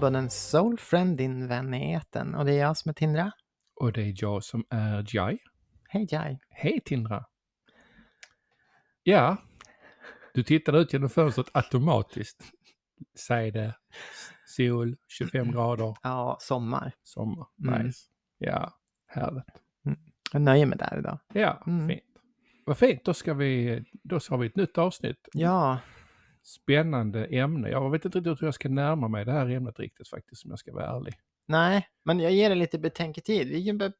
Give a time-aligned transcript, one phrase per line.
[0.00, 2.34] Podden Soulfriend, din vän i etern.
[2.34, 3.32] Och det är jag som är Tindra.
[3.80, 5.38] Och det är jag som är Jai.
[5.88, 6.38] Hej Jai.
[6.50, 7.24] Hej Tindra!
[9.02, 9.36] Ja,
[10.34, 12.44] du tittade ut genom fönstret automatiskt.
[13.18, 13.74] Säg det.
[14.46, 16.92] Sol, 25 grader, Ja, sommar.
[17.02, 17.46] sommar.
[17.64, 17.86] Mm.
[17.86, 17.98] Nice.
[18.38, 18.72] Ja,
[19.06, 19.62] härligt.
[20.32, 21.18] Jag nöjer mig där idag.
[21.32, 21.88] Ja, Mm.
[21.88, 22.02] fint.
[22.64, 25.28] Vad fint, då ska vi, då har vi ett nytt avsnitt.
[25.32, 25.78] Ja,
[26.48, 27.68] Spännande ämne.
[27.68, 30.50] Jag vet inte riktigt hur jag ska närma mig det här ämnet riktigt faktiskt, om
[30.50, 31.14] jag ska vara ärlig.
[31.46, 33.48] nej, men jag ger det lite betänketid.
[33.48, 33.92] Vi kan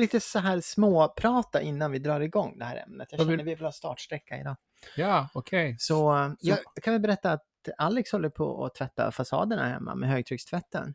[0.00, 3.08] lite så här småprata innan vi drar igång det här ämnet.
[3.10, 4.56] Jag känner vi vill ha startsträcka idag.
[4.96, 5.76] Ja, okej.
[5.78, 7.46] Så, eh, jag kan väl berätta att
[7.78, 10.94] Alex håller på att tvätta fasaderna hemma med högtryckstvätten.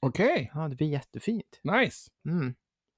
[0.00, 1.60] Okej, Ja, det blir jättefint.
[1.62, 2.10] nice.
[2.28, 2.54] Mm.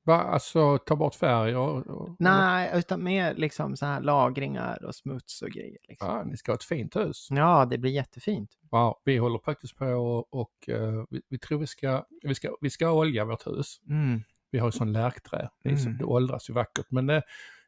[0.08, 2.16] Va, alltså ta bort färg och...
[2.18, 5.78] Nej, utan mer liksom så här lagringar och smuts och grejer.
[5.88, 6.08] Liksom.
[6.08, 7.28] Ja, ni ska ha ett fint hus.
[7.30, 8.50] Ja, det blir jättefint.
[8.70, 12.56] Ja, vi håller faktiskt på och, och eh, vi, vi tror vi ska, vi ska,
[12.60, 13.80] vi ska olja vårt hus.
[13.88, 14.20] Mm.
[14.50, 15.98] Vi har ju sån lärkträ, så, Mm.
[15.98, 16.86] det åldras ju vackert.
[16.90, 17.22] Men det,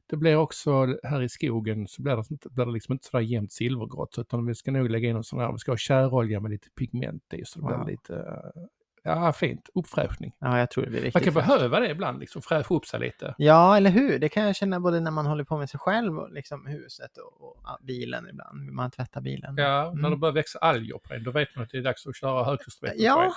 [0.06, 3.52] det blir också här i skogen så blir det, blir det liksom inte sådär jämnt
[3.52, 4.19] silvergrått.
[4.19, 6.70] Utan vi ska nog lägga in en sån här, vi ska ha kärolja med lite
[6.70, 7.44] pigment i.
[7.44, 7.84] Så det Wow.
[7.84, 8.62] blir lite, eh,
[9.03, 10.33] ja fint, uppfräschning.
[10.39, 11.47] Ja, jag tror det blir Man riktigt kan fräscht.
[11.48, 13.34] behöva det ibland, liksom fräscha upp sig lite.
[13.39, 14.19] Ja, eller hur?
[14.19, 17.17] Det kan jag känna både när man håller på med sig själv och liksom huset
[17.17, 18.73] och, och ja, bilen ibland.
[18.73, 19.55] Man tvättar bilen.
[19.56, 20.11] Ja, när Mm.
[20.11, 22.45] det börjar växa alger på en, då vet man att det är dags att köra
[22.45, 23.06] högtryckstvätten på en.
[23.06, 23.34] Ja,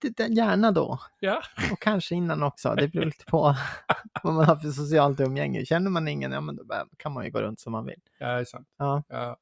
[0.00, 0.98] det, det, gärna då.
[1.20, 1.42] Ja.
[1.72, 2.74] Och kanske innan också.
[2.74, 3.56] Det beror lite på
[4.22, 5.64] vad man har för socialt umgänge.
[5.64, 6.64] Känner man ingen, ja men då
[6.96, 8.00] kan man ju gå runt som man vill.
[8.18, 8.68] Ja, det är sant.
[8.78, 9.02] Ja.
[9.08, 9.36] Ja,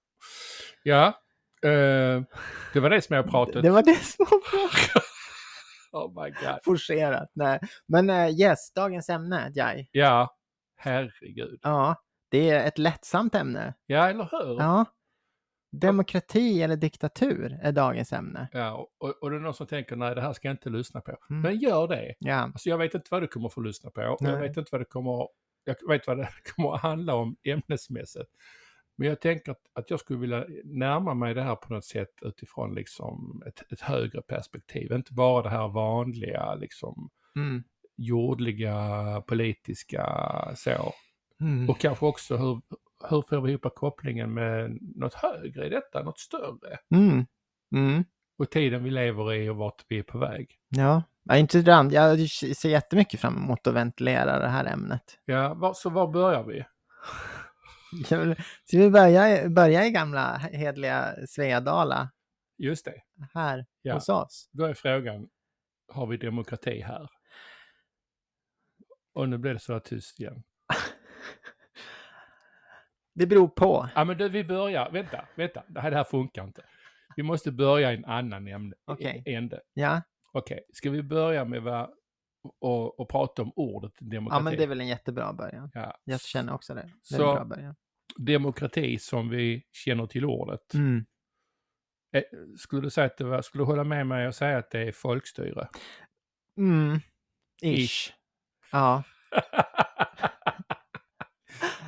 [0.83, 1.07] ja
[1.71, 2.23] eh,
[2.73, 4.69] det var det som jag pratade Det var det som var bra.
[5.93, 6.59] Oh my god.
[6.65, 7.31] forcerat.
[7.35, 7.61] Nej.
[7.87, 9.89] Men eh, yes, dagens ämne, Jai.
[9.93, 10.37] Ja,
[10.77, 11.61] herregud.
[11.63, 11.97] Ja,
[12.31, 13.75] det är ett lättsamt ämne.
[13.87, 14.61] Ja, eller hur?
[14.61, 14.85] Ja.
[15.73, 18.49] Demokrati eller diktatur är dagens ämne.
[18.53, 21.01] Ja, och, och det är någon som tänker nej det här ska jag inte lyssna
[21.01, 21.17] på.
[21.31, 21.43] Mm.
[21.43, 22.15] Men gör det.
[22.19, 22.35] Ja.
[22.35, 24.17] Alltså jag vet inte vad du kommer få lyssna på.
[24.21, 24.33] Nej.
[24.33, 25.29] Jag vet inte vad det kommer,
[25.65, 28.31] jag vet vad det kommer att handla om ämnesmässigt.
[28.99, 32.13] Men jag tänker att, att jag skulle vilja närma mig det här på något sätt
[32.23, 34.93] utifrån liksom ett, ett högre perspektiv.
[34.93, 37.63] Inte bara det här vanliga liksom Mm.
[37.97, 38.77] jordliga
[39.27, 40.05] politiska
[40.57, 40.93] så.
[41.41, 41.71] Mm.
[41.71, 42.61] Och kanske också hur,
[43.11, 46.79] hur får vi ihop kopplingen med något högre i detta, något större?
[46.95, 47.27] Mm.
[47.75, 48.05] Mm.
[48.39, 50.51] Och tiden vi lever i och vart vi är på väg.
[50.69, 51.93] Ja, ja intressant.
[51.93, 55.19] Jag ser jättemycket fram emot att ventilera det här ämnet.
[55.25, 56.65] Ja, var, så var börjar vi?
[58.65, 62.11] Ska vi börja, börja i gamla hedliga Svedala
[62.59, 63.03] Just det,
[63.35, 63.95] här Ja.
[63.95, 64.49] hos oss?
[64.53, 65.29] då är frågan,
[65.93, 67.09] har vi demokrati här?
[69.15, 70.43] Och nu blir det så tyst igen.
[73.15, 73.89] Det beror på.
[73.95, 76.65] Ja men du, vi börjar, vänta, vänta, det här, det här funkar inte.
[77.17, 79.23] Vi måste börja i en annan ämne, Okej.
[79.27, 79.61] ände.
[79.75, 81.91] Ja, Okej, ska vi börja med vad,
[82.61, 84.37] och, och prata om ordet demokrati?
[84.39, 85.71] ja men det är väl en jättebra början.
[85.75, 85.99] Ja.
[86.05, 86.91] Jag känner också det.
[87.11, 87.75] Det är en bra början.
[88.19, 90.75] Demokrati som vi känner till ordet.
[90.75, 91.05] Mm.
[92.13, 92.23] Eh,
[92.59, 94.81] Skulle du säga att det var, skulle du hålla med mig och säga att det
[94.81, 95.69] är folkstyre?
[96.57, 97.01] Mm.
[97.63, 97.79] Ish.
[97.79, 98.13] Ish.
[98.73, 99.03] Ja,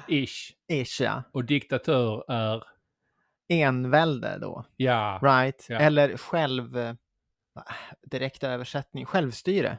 [0.09, 0.53] Ish.
[0.69, 1.23] ish ja.
[1.33, 2.65] Och diktatur är,
[3.49, 5.67] Envälde då, ja, right?
[5.69, 5.79] Ja.
[5.79, 6.77] Eller själv...
[6.79, 6.95] eh,
[8.03, 9.79] Direkt översättning, självstyre.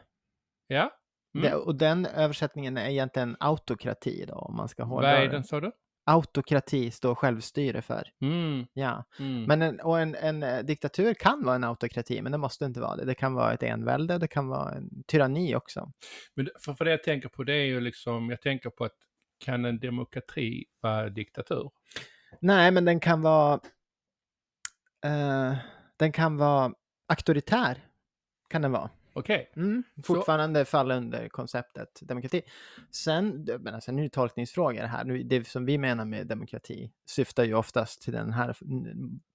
[0.76, 0.92] Ja.
[1.36, 1.50] Mm.
[1.50, 5.44] Det, och den översättningen är egentligen autokrati då, om man ska Vad hårdra är den
[5.44, 5.72] sa du?
[6.06, 8.08] Autokrati står självstyre för.
[8.22, 8.66] Mm.
[8.74, 9.44] Ja, Mm.
[9.44, 12.80] men en, och en, en eh, diktatur kan vara en autokrati, men det måste inte
[12.82, 13.06] vara det.
[13.06, 15.92] Det kan vara ett envälde, det kan vara en tyranni också.
[16.36, 18.96] Men för, för det jag tänker på det är ju liksom, jag tänker på att
[19.46, 21.72] kan en demokrati vara diktatur?
[22.40, 23.60] Nej, men den kan vara...
[25.06, 25.56] eh,
[25.98, 26.74] den kan vara
[27.08, 27.78] auktoritär.
[28.50, 28.90] Kan den vara.
[29.14, 32.42] Okej, Mm, fortfarande falla under konceptet demokrati.
[32.92, 35.04] Sen, det- men sen är det tolkningsfrågor här.
[35.04, 38.56] Nu, Det som vi menar med demokrati syftar ju oftast till den här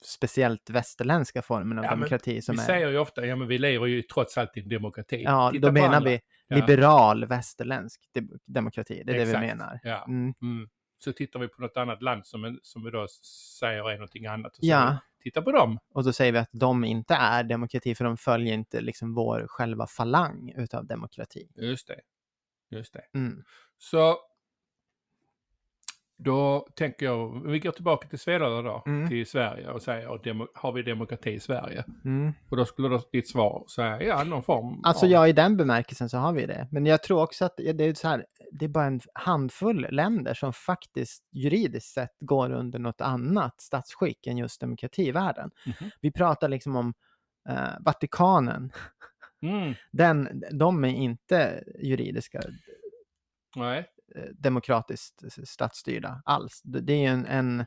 [0.04, 2.66] speciellt västerländska formen av Ja, demokrati som vi är...
[2.66, 5.22] säger ju ofta, ja men vi lever ju trots allt i en demokrati.
[5.22, 6.10] Ja, Titta då menar andra.
[6.10, 6.56] vi Ja.
[6.56, 9.02] liberal västerländsk de- demokrati.
[9.06, 9.42] Det är det Exakt.
[9.42, 9.80] vi menar.
[9.82, 10.04] Ja.
[10.08, 10.34] Mm.
[10.42, 10.68] Mm.
[11.06, 13.06] Så tittar vi på något annat land som, som vi då
[13.60, 14.58] säger är någonting annat.
[14.58, 14.98] Och så Ja.
[15.22, 15.78] Titta på dem.
[15.94, 19.46] Och då säger vi att de inte är demokrati för de följer inte liksom vår
[19.48, 21.48] själva falang utav demokrati.
[21.54, 22.00] Just det.
[22.70, 23.04] Just det.
[23.14, 23.44] Mm.
[23.78, 24.18] Så
[26.18, 29.08] då tänker jag, vi går tillbaka till Svedala då, Mm.
[29.08, 31.84] till Sverige och säger, demo, har vi demokrati i Sverige?
[32.04, 32.32] Mm.
[32.50, 35.56] Och då skulle då ditt svar säga, ja, någon form Alltså av- ja, i den
[35.56, 36.68] bemärkelsen så har vi det.
[36.70, 40.34] Men jag tror också att det är så här, det är bara en handfull länder
[40.34, 45.50] som faktiskt juridiskt sett går under något annat statsskick än just demokrativärlden.
[45.66, 45.90] Mhm.
[46.00, 46.94] Vi pratar liksom om
[47.48, 48.70] Eh, Vatikanen,
[49.42, 49.74] Mm.
[49.92, 52.40] den, de är inte juridiska
[53.56, 53.86] Nej.
[54.32, 56.62] Demokratiskt statsstyrda alls.
[56.64, 57.66] Det är ju en, en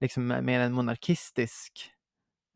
[0.00, 1.90] liksom mer en monarkistisk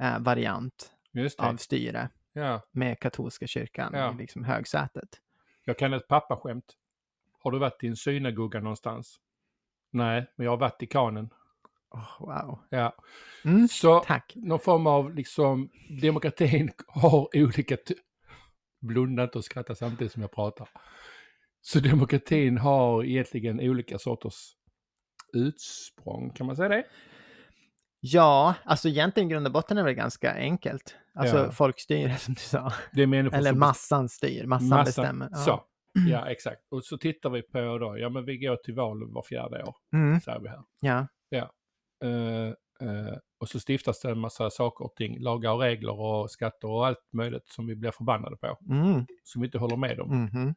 [0.02, 0.92] eh, variant
[1.38, 2.62] av styre Ja.
[2.72, 4.12] med katolska kyrkan Ja.
[4.14, 5.20] i liksom högsätet.
[5.64, 6.76] Jag kan ett pappaskämt.
[7.42, 9.20] Har du varit i en synagoga någonstans?
[9.90, 11.30] Nej, men jag har Vatikanen.
[11.90, 12.58] Oh, wow.
[12.68, 12.94] Ja.
[13.44, 14.32] Mm, Så tack.
[14.36, 15.70] någon form av liksom,
[16.02, 17.76] demokratin har olika...
[18.82, 20.68] Blunda inte och skratta samtidigt som jag pratar.
[21.62, 24.52] Så demokratin har egentligen olika sorters
[25.32, 26.84] utsprång, kan man säga det?
[28.00, 30.94] Ja, alltså egentligen i grund och botten är det ganska enkelt.
[31.14, 31.50] Alltså Ja.
[31.52, 32.72] folkstyre som du sa.
[32.92, 35.28] Det är människor Eller massan styr, massan, Massan- bestämmer.
[35.32, 35.36] Ja.
[35.38, 35.64] Så,
[36.08, 36.60] ja exakt.
[36.70, 39.74] Och så tittar vi på då, ja men vi går till val var fjärde år,
[39.92, 40.62] Mm, säger vi här.
[40.80, 41.06] ja.
[42.04, 42.46] Eh,
[42.88, 46.68] eh, och så stiftas det en massa saker och ting, lagar och regler och skatter
[46.68, 50.08] och allt möjligt som vi blir förbannade på, Mm, som vi inte håller med om.
[50.24, 50.54] mhm.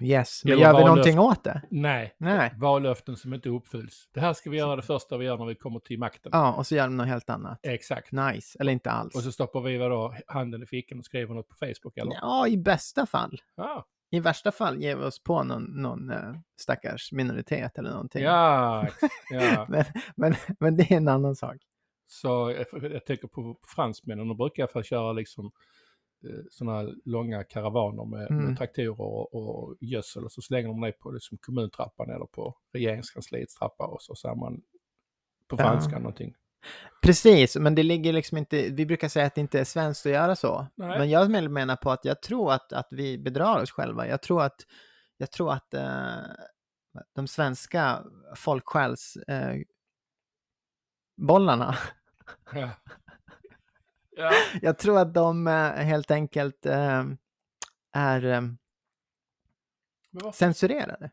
[0.00, 1.62] Yes, men gör vi någonting åt det?
[1.70, 2.54] Nej, Nej.
[2.56, 4.08] vallöften som inte uppfylls.
[4.14, 6.30] Det här ska vi göra det första vi gör när vi kommer till makten.
[6.34, 7.60] Ja, och så gör de något helt annat.
[7.62, 8.12] Exakt.
[8.12, 9.14] Nice, eller inte alls.
[9.14, 12.12] Och så stoppar vi vadå, handen i fickan och skriver något på Facebook eller?
[12.12, 13.40] Ja, i bästa fall.
[13.56, 18.22] Ja, I värsta fall ger vi oss på någon, någon eh, stackars minoritet eller någonting.
[18.22, 18.88] ja,
[19.30, 19.66] ja.
[19.68, 19.84] Men,
[20.16, 21.56] men, men det är en annan sak.
[22.06, 25.52] Så jag, jag tänker på fransmännen, de brukar i alla fall köra liksom
[26.50, 28.44] sådana långa karavaner med, Mm.
[28.44, 32.54] med traktorer och, och gödsel och så slänger de det på liksom kommuntrappan eller på
[32.72, 34.62] regeringskansliets trappa och så säger man
[35.48, 35.56] på Ja.
[35.56, 36.34] franska någonting.
[37.02, 40.12] Precis, men det ligger liksom inte, vi brukar säga att det inte är svenskt att
[40.12, 40.66] göra så.
[40.74, 40.98] Nej.
[40.98, 44.08] Men jag men- menar på att jag tror att, att vi bedrar oss själva.
[44.08, 44.56] Jag tror att,
[45.16, 46.16] jag tror att eh,
[47.14, 48.02] de svenska
[48.36, 49.56] folksjäls eh,
[51.16, 51.74] bollarna,
[52.52, 52.70] Ja.
[54.16, 54.32] Ja.
[54.62, 57.04] jag tror att de eh, helt enkelt eh,
[57.92, 58.42] är eh,
[60.10, 60.36] varför?
[60.38, 61.10] censurerade.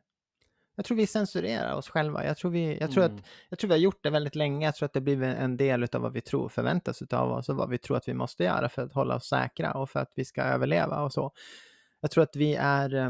[0.76, 2.26] Jag tror vi censurerar oss själva.
[2.26, 3.24] Jag tror vi, jag tror att Mm.
[3.50, 4.66] Jag tror vi har gjort det väldigt länge.
[4.66, 7.56] Jag tror att det blir en del av vad vi tror förväntas av oss och
[7.56, 10.12] vad vi tror att vi måste göra för att hålla oss säkra och för att
[10.16, 11.32] vi ska överleva och så.
[12.02, 13.10] Jag tror att vi är, eh,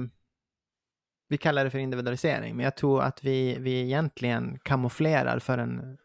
[1.28, 5.98] vi kallar det för individualisering, men jag tror att vi, vi egentligen kamouflerar för en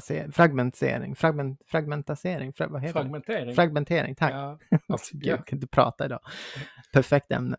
[0.00, 3.46] fragmentase- fragmentisering, fragment, fragmentasering, fra, vad heter Fragmentering.
[3.46, 3.54] det?
[3.54, 4.32] Fragmentering, tack.
[4.32, 4.58] Ja.
[4.88, 5.30] Alltså, ja.
[5.30, 6.20] jag kan inte prata idag.
[6.92, 7.56] Perfekt ämne.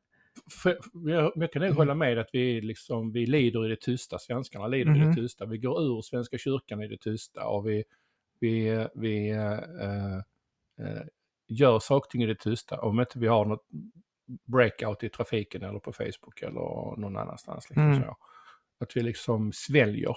[0.64, 0.78] För,
[1.10, 4.68] jag, jag kan nog hålla med att vi, liksom, vi lider i det tysta, svenskarna
[4.68, 5.10] lider i Mhm.
[5.10, 5.46] det tysta.
[5.46, 7.84] Vi går ur Svenska kyrkan i det tysta och vi,
[8.40, 9.54] vi, vi eh,
[10.80, 11.02] eh,
[11.48, 12.82] gör saker ting i det tysta.
[12.82, 13.66] Om inte vi har något
[14.46, 17.70] breakout i trafiken eller på Facebook eller någon annanstans.
[17.70, 18.10] Liksom Mm.
[18.80, 20.16] Att vi liksom sväljer.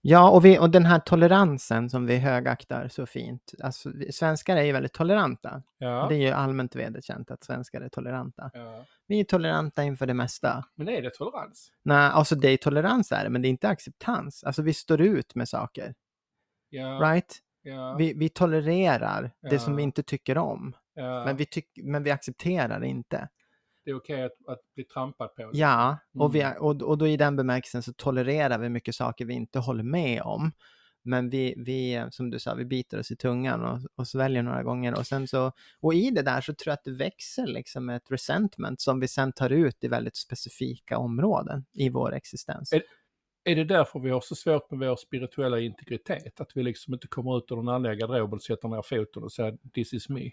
[0.00, 3.52] Ja, och, vi, och den här toleransen som vi högaktar så fint.
[3.62, 5.62] Alltså, vi, svenskar är ju väldigt toleranta.
[5.78, 6.06] Ja.
[6.08, 8.50] Det är ju allmänt vederkänt att svenskar är toleranta.
[8.54, 8.84] ja.
[9.06, 10.64] Vi är toleranta inför det mesta.
[10.74, 11.70] Men är det tolerans?
[11.82, 14.44] Nej, alltså det är tolerans är det, men det är inte acceptans.
[14.44, 15.94] Alltså vi står ut med saker,
[16.70, 17.00] Ja.
[17.02, 17.38] right?
[17.98, 20.76] Vi, vi tolererar det som vi inte tycker om,
[21.24, 23.28] men, vi tyck, men vi accepterar det inte.
[23.84, 25.42] Det är okej att, att bli trampad på.
[25.42, 25.60] liksom.
[25.60, 26.58] Ja, och, vi, Mm.
[26.58, 30.22] och, och då i den bemärkelsen så tolererar vi mycket saker vi inte håller med
[30.22, 30.52] om.
[31.06, 34.62] Men vi, vi, som du sa, vi biter oss i tungan och, och sväljer några
[34.62, 34.98] gånger.
[34.98, 38.10] Och, sen så, och i det där så tror jag att det växer liksom ett
[38.10, 42.72] resentment som vi sen tar ut i väldigt specifika områden i vår existens.
[42.72, 42.82] Är-
[43.44, 46.40] Är det därför vi har så svårt med vår spirituella integritet?
[46.40, 49.32] Att vi liksom inte kommer ut ur den andliga garderoben och sätter ner foten och
[49.32, 50.30] säger this is me?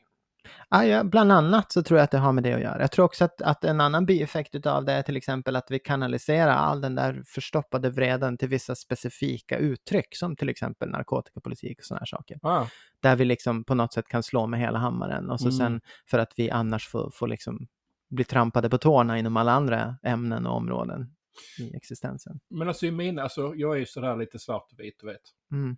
[0.69, 2.81] Ja, ja, bland annat så tror jag att det har med det att göra.
[2.81, 5.79] Jag tror också att, att en annan bieffekt av det är till exempel att vi
[5.79, 11.85] kanaliserar all den där förstoppade vreden till vissa specifika uttryck, som till exempel narkotikapolitik och
[11.85, 12.39] sådana här saker.
[12.41, 12.65] Ah,
[12.99, 15.57] Där vi liksom på något sätt kan slå med hela hammaren och så Mm.
[15.57, 17.67] sen för att vi annars får, får liksom
[18.09, 21.15] bli trampade på tårna inom alla andra ämnen och områden
[21.59, 22.39] i existensen.
[22.49, 25.21] men alltså i mina, alltså jag är ju sådär lite svart och vit, du vet.
[25.51, 25.77] Mm.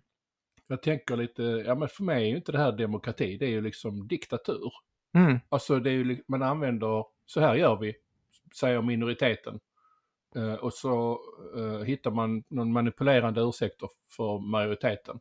[0.66, 3.50] Jag tänker lite, ja men för mig är ju inte det här demokrati, det är
[3.50, 4.72] ju liksom diktatur.
[5.14, 5.40] Mm.
[5.48, 7.94] Alltså det är ju, man använder, så här gör vi,
[8.58, 9.60] säger minoriteten.
[10.36, 11.20] Eh, och så
[11.56, 15.20] eh, hittar man någon manipulerande ursäkter för majoriteten.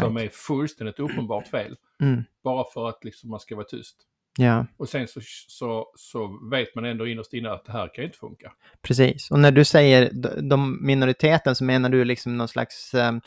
[0.00, 0.32] Som Right.
[0.32, 1.76] är fullständigt uppenbart fel.
[2.00, 2.22] Mm.
[2.42, 3.96] Bara för att liksom man ska vara tyst.
[4.38, 8.02] Ja, Och sen så, så, så vet man ändå innerst inne att det här kan
[8.02, 8.52] ju inte funka.
[8.82, 9.30] precis.
[9.30, 13.20] Och när du säger de- de minoriteten så menar du liksom någon slags um,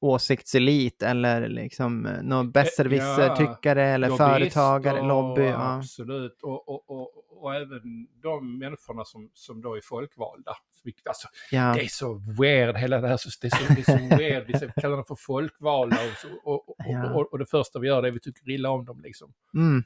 [0.00, 5.42] åsiktselit eller liksom eh, någon besserwisser-tyckare eller företagare, lobby.
[5.42, 5.76] Ja.
[5.76, 6.42] Absolut.
[6.42, 10.56] Och, och, och, och och även de människorna som, som då är folkvalda.
[11.04, 11.72] Alltså, Ja.
[11.74, 13.68] Det är så weird, hela det här systemet.
[13.68, 14.46] Det är så, det är så weird.
[14.46, 17.14] Vi ska kalla dem för folkvalda och, så, och, och, Ja.
[17.14, 19.00] och, och det första vi gör är att vi tycker illa om dem.
[19.02, 19.32] Liksom.
[19.54, 19.82] Mm.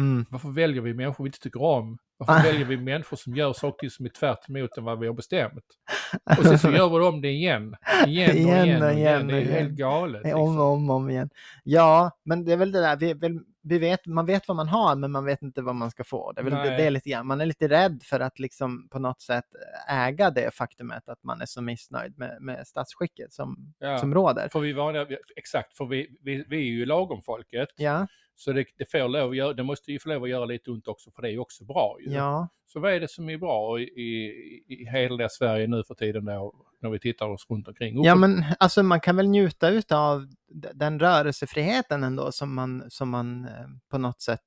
[0.00, 0.26] Mm.
[0.30, 1.98] Varför väljer vi människor vi inte tycker om?
[2.16, 5.14] Varför väljer vi människor som gör saker som är tvärt emot än vad vi har
[5.14, 5.64] bestämt?
[6.38, 7.76] Och sen så gör vi om det igen.
[8.06, 9.26] Igen och Igen igen och igen.
[9.26, 9.52] Det är igen.
[9.54, 10.20] helt galet.
[10.22, 10.60] Om Liksom.
[10.60, 11.30] om, och om igen.
[11.64, 14.68] Ja, men det är väl det där, vi, väl- vi vet, man vet vad man
[14.68, 16.32] har men man vet inte vad man ska få.
[16.32, 18.88] Det är väl det, det är lite grann, man är lite rädd för att liksom
[18.90, 19.44] på något sätt
[19.88, 23.98] äga det faktumet att man är så missnöjd med, med statsskicket som, Ja.
[23.98, 24.48] som råder.
[24.52, 27.68] För vi vi- exakt, för vi, vi, vi är ju lagom-folket.
[27.76, 28.06] Ja,
[28.44, 30.70] Så det, det, får lov att göra, det måste ju få lov att göra lite
[30.70, 32.12] ont också, för det är ju också bra ju.
[32.12, 35.94] ja, Så vad är det som är bra i, i, i hela Sverige nu för
[35.94, 38.04] tiden då, när vi tittar oss runt omkring?
[38.04, 40.26] ja men alltså man kan väl njuta utav
[40.74, 44.46] den rörelsefriheten ändå som man, som man eh, på något sätt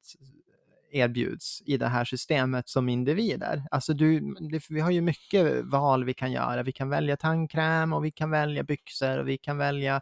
[0.91, 3.63] erbjuds i det här systemet som individer.
[3.71, 4.35] Alltså du,
[4.69, 6.63] vi har ju mycket val vi kan göra.
[6.63, 10.01] Vi kan välja tandkräm och vi kan välja byxor och vi kan välja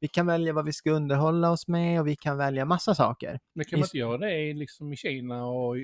[0.00, 3.40] vi kan välja vad vi ska underhålla oss med och vi kan välja massa saker.
[3.54, 5.76] Men kan man inte göra det liksom i Kina och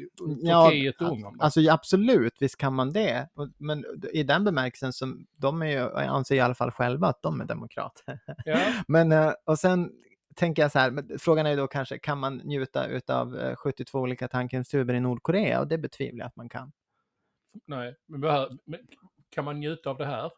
[0.42, 1.40] Ja, Turkiet och Ungern?
[1.40, 3.28] Alltså ja, absolut, visst kan man det.
[3.59, 7.40] Men i den bemärkelsen som de är ju, anser i alla fall själva att de
[7.40, 8.21] är demokrater.
[8.44, 9.92] Ja, Men eh, och sen
[10.35, 14.28] tänker jag så här, frågan är då kanske, kan man njuta utav eh, 72 olika
[14.28, 15.61] tandkrämstuber i Nordkorea?
[15.61, 16.73] Och det betvivlar jag att man kan.
[17.66, 17.97] nej.
[18.06, 18.78] Men
[19.30, 20.30] kan man njuta av det här?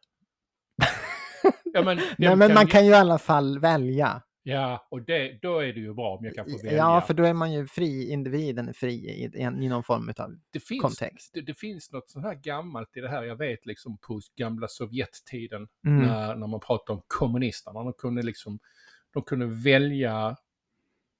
[1.73, 4.23] Ja, men, Nej, men man kan ju i alla fall välja.
[4.43, 6.77] Ja, och det, då är det ju bra om jag kan få välja.
[6.77, 10.37] Ja, för då är man ju fri, individen är fri i, i, någon form av
[10.51, 11.31] det finns, kontext.
[11.35, 13.23] Det, det finns något sånt här gammalt i det här.
[13.23, 16.03] Jag vet liksom på gamla Sovjettiden Mm.
[16.07, 17.83] när, när man pratar om kommunisterna.
[17.83, 18.59] De kunde liksom,
[19.13, 20.37] de kunde välja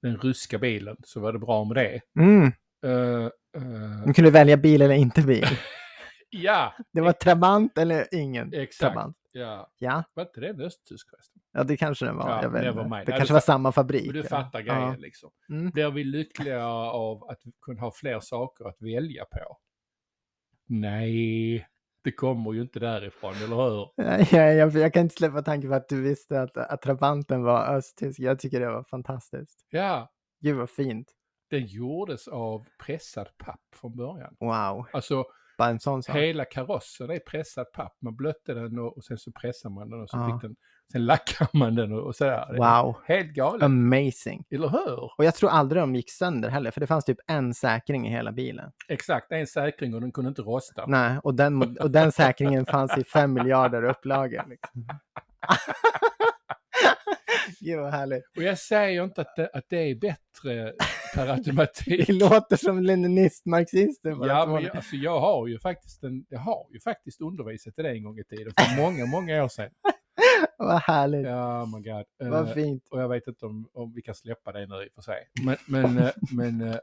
[0.01, 2.01] den ryska bilen så var det bra med det.
[2.19, 2.51] Mm.
[2.85, 3.25] Eh,
[3.55, 5.45] eh, Man kunde välja bil eller inte bil.
[6.29, 8.79] ja, Det var Trabant eller ingen exakt.
[8.79, 9.16] Trabant.
[9.33, 9.71] Ja.
[9.77, 11.41] Ja, Var inte det en östtysk förresten?
[11.51, 12.29] ja, det kanske det var.
[12.29, 12.61] Ja, jag vet.
[12.61, 14.05] Det Ja, du kanske var samma fabrik.
[14.05, 14.27] Men du ja.
[14.27, 14.73] fattar Ja.
[14.75, 15.31] grejen liksom.
[15.49, 15.69] Mm.
[15.71, 19.57] Blir vi lyckliga av att kunna ha fler saker att välja på?
[20.65, 21.67] Nej,
[22.03, 23.89] det kommer ju inte därifrån, eller hur?
[24.37, 27.75] Ja, jag, jag kan inte släppa tanken på att du visste att, att Trabanten var
[27.75, 28.19] östtysk.
[28.19, 29.65] Jag tycker det var fantastiskt.
[29.69, 31.11] Ja, Gud vad fint.
[31.49, 34.35] den gjordes av pressad papp från början.
[34.39, 35.25] Wow, Alltså
[35.57, 36.15] bara en sån sak.
[36.15, 37.97] hela karossen är pressad papp.
[38.01, 40.31] Man blötte den och, och sen så pressar man den och så Ja.
[40.33, 40.55] fick den,
[40.91, 42.55] sen lackar man den och, och sådär.
[42.57, 44.43] Wow, Helt galet, amazing.
[44.51, 45.11] eller hur?
[45.17, 48.11] Och jag tror aldrig de gick sönder heller, för det fanns typ en säkring i
[48.11, 48.71] hela bilen.
[48.87, 50.85] Exakt, en säkring och den kunde inte rosta.
[50.87, 54.43] Nej, och den, och den säkringen fanns i fem miljarder upplagor.
[54.49, 54.87] Liksom.
[57.59, 58.23] Gud vad härligt.
[58.37, 60.73] Och jag säger inte att det, att det är bättre
[61.17, 62.07] per automatik.
[62.07, 64.15] Det låter som leninist-marxister.
[64.15, 67.79] bara Ja, men jag, alltså jag har ju faktiskt, en, jag har ju faktiskt undervisat
[67.79, 69.69] i det en gång i tiden, för många, många år sedan.
[70.57, 71.25] Vad härligt.
[71.25, 72.05] Ja, my god.
[72.21, 72.87] Eh, Vad fint.
[72.91, 75.29] och jag vet inte om, om vi kan släppa det nu i och för sig.
[75.43, 76.77] Men, men, eh, men eh,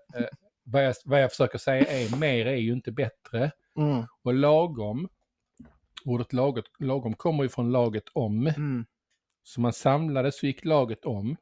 [0.65, 3.51] vad, jag, vad jag försöker säga är, mer är ju inte bättre.
[3.79, 4.05] Mm.
[4.23, 5.09] Och lagom,
[6.05, 8.47] ordet laget, lagom kommer ju från laget om.
[8.47, 8.87] Mm.
[9.43, 11.37] Så man samlades och gick laget om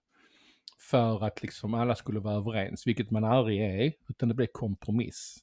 [0.91, 5.39] för att liksom alla skulle vara överens, vilket man aldrig är, utan det blev kompromiss.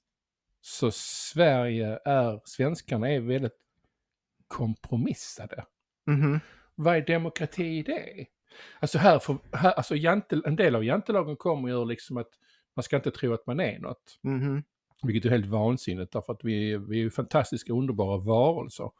[0.61, 3.57] Så Sverige är, svenskarna är väldigt
[4.47, 5.65] kompromissade.
[6.07, 6.39] Mhm.
[6.75, 8.25] Vad är demokrati i det?
[8.79, 12.29] Alltså här, får, här alltså jante, en del av jantelagen kommer ju liksom att
[12.75, 14.19] man ska inte tro att man är något.
[14.21, 14.63] Mhm.
[15.03, 18.91] Vilket är helt vansinnigt därför att vi, vi är ju fantastiska underbara varelser.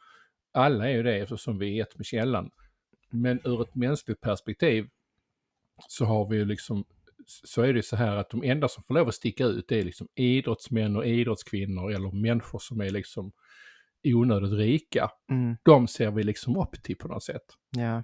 [0.51, 2.51] Alla är ju det eftersom vi är ett med källan.
[3.09, 4.89] Men ur ett mänskligt perspektiv
[5.87, 6.85] så har vi ju liksom
[7.25, 9.79] så är det så här att de enda som får lov att sticka ut det
[9.79, 13.31] är liksom idrottsmän och idrottskvinnor eller människor som är liksom
[14.03, 15.11] onödigt rika.
[15.31, 15.57] Mm.
[15.63, 17.43] De ser vi liksom upp till på något sätt.
[17.69, 18.03] Ja.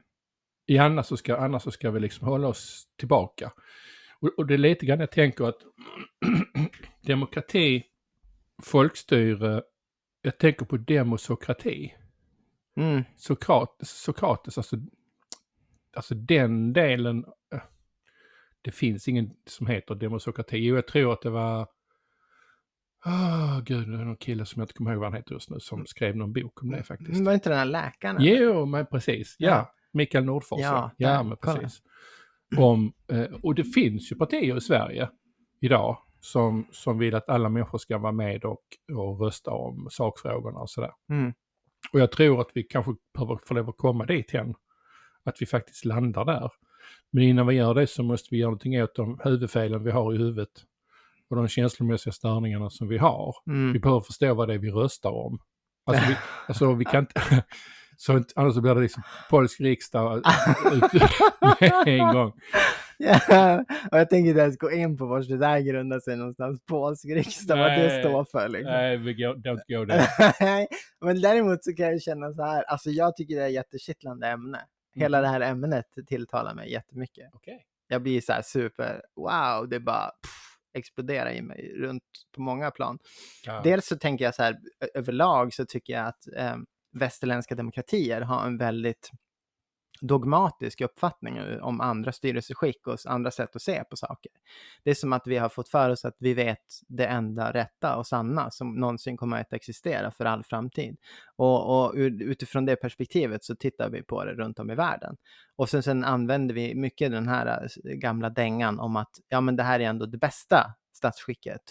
[0.67, 3.51] I annars så ska, annars så ska vi liksom hålla oss tillbaka.
[4.19, 5.61] Och, och det är lite grann jag tänker att
[7.01, 7.83] demokrati,
[8.63, 9.63] folkstyre,
[10.21, 11.93] jag tänker på demosokrati.
[12.77, 13.03] Mm.
[13.17, 14.77] Sokrates, Sokrates alltså,
[15.95, 17.59] alltså den delen, eh,
[18.61, 20.57] det finns ingen som heter demosokrati.
[20.57, 21.67] Jo, jag tror att det var,
[23.05, 25.49] åh gud, det är någon kille som jag inte kommer ihåg vad han heter just
[25.49, 27.11] nu, som skrev någon bok om det faktiskt.
[27.11, 28.15] Mm, Var inte den här läkaren?
[28.19, 29.35] Jo, men precis.
[29.39, 29.71] Ja, Ja.
[29.93, 30.61] Mikael Nordfors.
[30.61, 31.59] Ja, Ja, ja men kolla.
[31.59, 31.81] precis.
[32.57, 35.09] Om, eh, och det finns ju partier i Sverige
[35.61, 38.61] idag som, som vill att alla människor ska vara med och,
[38.93, 40.91] och rösta om sakfrågorna och sådär.
[41.09, 41.33] Mm.
[41.93, 44.55] Och jag tror att vi kanske behöver få lov att komma dit igen.
[45.25, 46.51] Att vi faktiskt landar där.
[47.11, 50.13] Men innan vi gör det så måste vi göra någonting åt de huvudfelen vi har
[50.13, 50.49] i huvudet.
[51.29, 53.35] och de känslomässiga störningarna som vi har.
[53.47, 53.73] Mm.
[53.73, 55.39] Vi behöver förstå vad det är vi röstar om.
[55.85, 56.15] Alltså vi,
[56.47, 57.43] alltså vi kan inte...
[57.97, 60.21] Så inte, annars så blir det liksom polsk riksdag
[61.59, 62.33] med en gång.
[62.97, 66.65] Ja, och jag tänker inte ens gå in på vart det där grundar sig någonstans.
[66.65, 68.71] Polsk riksdag, vad det Nej, står för liksom.
[68.71, 70.67] Nej, vi go, don't go there.
[71.01, 74.27] Men däremot så kan jag känna så här, alltså jag tycker det är ett jättekittlande
[74.27, 74.59] ämne.
[74.95, 77.29] Hela det här ämnet tilltalar mig jättemycket.
[77.33, 77.65] Okej.
[77.87, 82.03] Jag blir så här super, wow, det bara pff, exploderar i mig runt
[82.35, 82.99] på många plan.
[83.45, 83.61] Ja.
[83.63, 84.57] Dels så tänker jag så här,
[84.93, 86.55] överlag så tycker jag att eh,
[86.91, 89.11] västerländska demokratier har en väldigt
[90.01, 94.31] dogmatisk uppfattning om andra styrelseskick och andra sätt att se på saker.
[94.83, 97.95] Det är som att vi har fått för oss att vi vet det enda rätta
[97.95, 100.97] och sanna som någonsin kommer att existera för all framtid.
[101.35, 105.17] Och, och utifrån det perspektivet så tittar vi på det runt om i världen.
[105.55, 109.63] Och sen, sen använder vi mycket den här gamla dängan om att ja, men det
[109.63, 111.61] här är ändå det bästa statsskicket.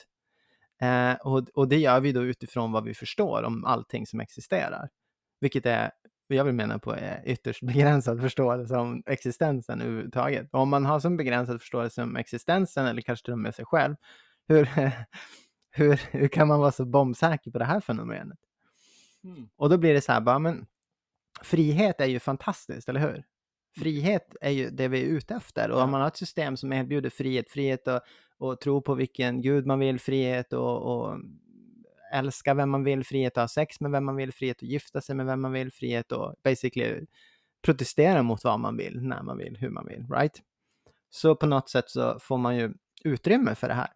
[0.80, 4.88] Eh, och, och det gör vi då utifrån vad vi förstår om allting som existerar.
[5.40, 5.90] Vilket är,
[6.26, 10.48] jag vill mena på, är ytterst begränsad förståelse om existensen överhuvudtaget.
[10.52, 13.64] Och om man har så begränsad förståelse om existensen, eller kanske till och med sig
[13.64, 13.94] själv,
[14.48, 14.68] hur,
[15.70, 18.38] hur, hur kan man vara så bombsäker på det här fenomenet?
[19.24, 19.48] Mm.
[19.56, 20.66] Och då blir det så här, bara, men
[21.42, 23.24] frihet är ju fantastiskt, eller hur?
[23.76, 26.72] Frihet är ju det vi är ute efter och om man har ett system som
[26.72, 28.00] erbjuder frihet, frihet och,
[28.38, 31.18] och tro på vilken gud man vill, frihet och, och
[32.14, 35.00] älska vem man vill, frihet att ha sex med vem man vill, frihet att gifta
[35.00, 37.06] sig med vem man vill, frihet att basically
[37.64, 40.42] protestera mot vad man vill, när man vill, hur man vill, right?
[41.10, 43.90] Så på något sätt så får man ju utrymme för det här.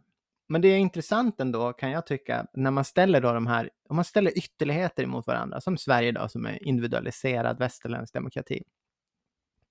[0.48, 3.96] Men det är intressant ändå kan jag tycka när man ställer då de här, om
[3.96, 8.62] man ställer ytterligheter emot varandra, som Sverige då som är individualiserad västerländsk demokrati,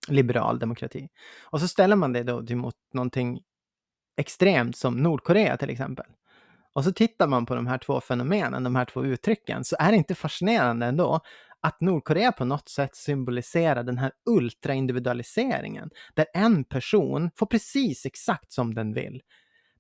[0.08, 1.10] liberal demokrati.
[1.44, 3.42] Och så ställer man det då emot någonting
[4.18, 6.06] extremt som Nordkorea till exempel.
[6.78, 9.92] Och så tittar man på de här två fenomenen, de här två uttrycken, så är
[9.92, 11.20] det inte fascinerande ändå
[11.62, 18.52] att Nordkorea på något sätt symboliserar den här ultraindividualiseringen, där en person får precis exakt
[18.52, 19.22] som den vill.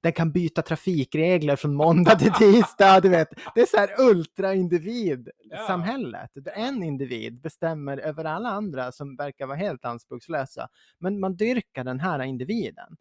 [0.02, 3.30] Den kan byta trafikregler från måndag till tisdag, du vet.
[3.56, 6.32] Det är så här ultra-individ-samhället.
[6.34, 10.68] Där en individ bestämmer över alla andra som verkar vara helt anspråkslösa.
[11.00, 12.98] Men man dyrkar den här individen.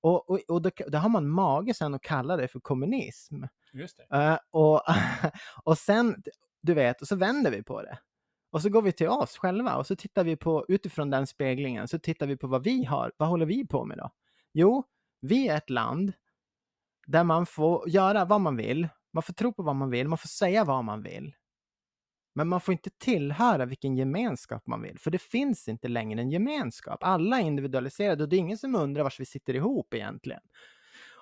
[0.00, 3.44] Och, och, och då, då har man mage sen att kalla det för kommunism.
[3.72, 4.16] Just det.
[4.16, 4.82] Eh, och,
[5.64, 6.22] och sen,
[6.62, 7.98] du vet, och så vänder vi på det.
[8.50, 11.88] Och så går vi till oss själva och så tittar vi på, utifrån den speglingen,
[11.88, 13.12] så tittar vi på vad vi har.
[13.16, 14.10] Vad håller vi på med då?
[14.52, 14.84] Jo,
[15.20, 16.12] vi är ett land
[17.06, 18.88] där man får göra vad man vill.
[19.12, 21.34] Man får tro på vad man vill, man får säga vad man vill.
[22.34, 26.30] Men man får inte tillhöra vilken gemenskap man vill, för det finns inte längre en
[26.30, 26.98] gemenskap.
[27.02, 30.40] Alla är individualiserade och det är ingen som undrar var vi sitter ihop egentligen.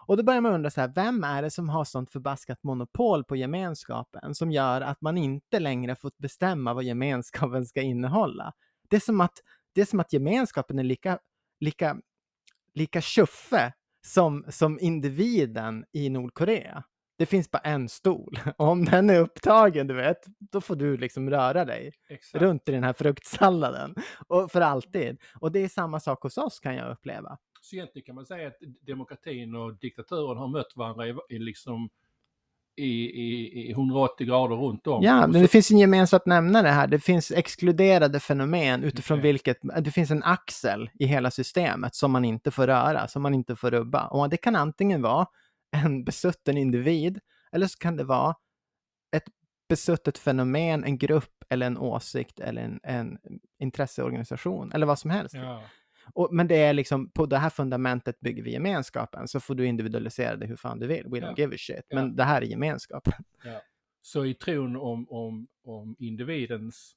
[0.07, 3.25] Och då börjar man undra så här, vem är det som har sånt förbaskat monopol
[3.25, 8.53] på gemenskapen som gör att man inte längre får bestämma vad gemenskapen ska innehålla?
[8.89, 9.39] Det är som att,
[9.73, 11.19] det är som att gemenskapen är lika,
[11.61, 11.97] lika,
[12.75, 13.73] lika tjuffe
[14.07, 16.85] som, som individen i Nordkorea.
[17.19, 18.39] Det finns bara en stol.
[18.57, 22.43] Och om den är upptagen, du vet, då får du liksom röra dig Exakt.
[22.43, 23.95] runt i den här fruktsalladen.
[24.27, 25.19] Och för alltid.
[25.41, 27.39] Och det är samma sak hos oss kan jag uppleva.
[27.61, 31.89] Så egentligen kan man säga att demokratin och diktaturen har mött varandra i, i, liksom,
[32.77, 35.03] i, i, i 180 grader runt om.
[35.03, 36.87] Ja, men det finns en gemensamt nämnare här.
[36.87, 39.33] Det finns exkluderade fenomen utifrån Okej.
[39.33, 43.35] vilket, det finns en axel i hela systemet som man inte får röra, som man
[43.35, 44.07] inte får rubba.
[44.07, 45.27] Och det kan antingen vara
[45.71, 47.21] en besutten individ,
[47.53, 48.35] eller så kan det vara
[49.17, 49.25] ett
[49.69, 53.19] besuttet fenomen, en grupp eller en åsikt eller en, en
[53.59, 55.35] intresseorganisation eller vad som helst.
[55.35, 55.63] Ja.
[56.15, 59.67] Och, men det är liksom, på det här fundamentet bygger vi gemenskapen, så får du
[59.67, 61.05] individualisera det hur fan du vill.
[61.09, 61.35] We don't Ja.
[61.37, 61.87] give a shit.
[61.89, 61.95] Ja.
[61.97, 63.13] Men det här är gemenskapen.
[64.03, 66.97] Så i tron om, om, om individens...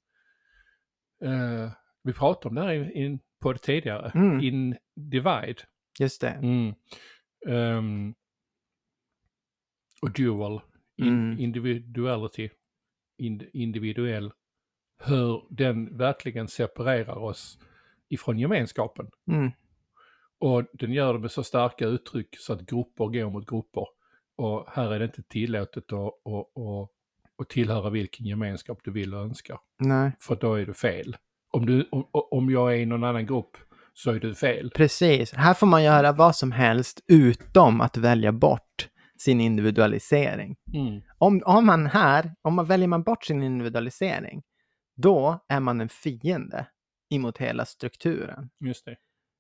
[1.24, 1.72] eh,
[2.04, 4.12] vi pratade om det här i, på det tidigare.
[4.16, 4.40] Mm.
[4.40, 5.62] In divide.
[6.00, 6.30] Just det.
[6.30, 6.74] Mm.
[7.48, 8.14] Ehm,
[10.02, 10.62] och dual.
[10.98, 11.40] In, Mm.
[11.40, 12.50] Individuality.
[13.18, 14.32] Ind, individuell.
[15.04, 17.60] Hur den verkligen separerar oss
[18.10, 19.08] ifrån gemenskapen.
[19.32, 19.52] Mm.
[20.40, 23.86] Och den gör det med så starka uttryck så att grupper går mot grupper.
[24.36, 26.90] Och här är det inte tillåtet att, att, att,
[27.38, 29.60] att tillhöra vilken gemenskap du vill och önskar.
[29.78, 30.12] Nej.
[30.20, 31.18] För då är du fel.
[31.52, 33.58] Om, du, om, om jag är i någon annan grupp
[33.94, 34.72] så är du fel.
[34.76, 35.34] Precis.
[35.34, 38.89] Här får man göra vad som helst utom att välja bort
[39.22, 40.56] sin individualisering.
[40.74, 41.02] Mm.
[41.18, 44.44] Om, om man här, om man väljer man bort sin individualisering,
[44.96, 46.68] då är man en fiende
[47.10, 48.50] emot hela strukturen.
[48.60, 48.96] Just det.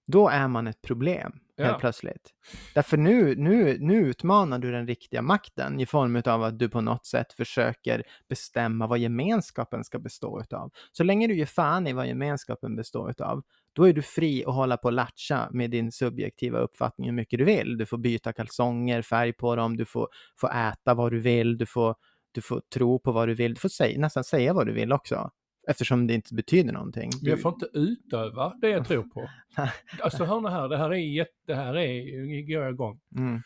[0.08, 1.78] då är man ett problem helt Ja.
[1.80, 2.30] plötsligt.
[2.76, 6.82] Därför nu, nu, nu utmanar du den riktiga makten i form av att du på
[6.82, 10.72] något sätt försöker bestämma vad gemenskapen ska bestå utav.
[10.92, 13.44] Så länge du ger fan i vad gemenskapen består utav,
[13.80, 17.40] då är du fri att hålla på och latcha med din subjektiva uppfattning hur mycket
[17.40, 17.78] du vill.
[17.78, 20.08] Du får byta kalsonger, färg på dem, du får,
[20.40, 21.96] får äta vad du vill, du får,
[22.32, 24.92] du får tro på vad du vill, du får säga, nästan säga vad du vill
[24.92, 25.32] också.
[25.68, 27.10] Eftersom det inte betyder någonting.
[27.22, 29.30] Men jag Du, får inte utöva det jag tror på.
[30.04, 33.00] Alltså hör nu här, det här är jätte, det här är, nu går jag igång.
[33.18, 33.42] mm,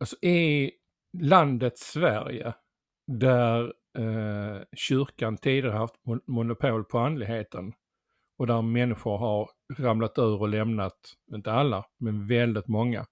[0.00, 0.70] Alltså i
[1.20, 2.54] landet Sverige,
[3.06, 7.72] där eh, kyrkan tidigare haft mon- monopol på andligheten
[8.36, 13.06] och där människor har ramlat ur och lämnat, inte alla, men väldigt många.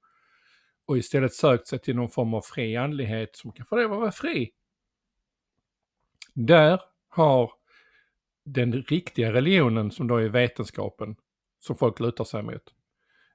[0.87, 3.90] Och istället sökt sig till någon form av fri andlighet som kan få det att
[3.90, 4.50] vara fri.
[6.35, 7.52] Där har
[8.44, 11.16] den riktiga religionen, som då är vetenskapen,
[11.58, 12.74] som folk lutar sig mot,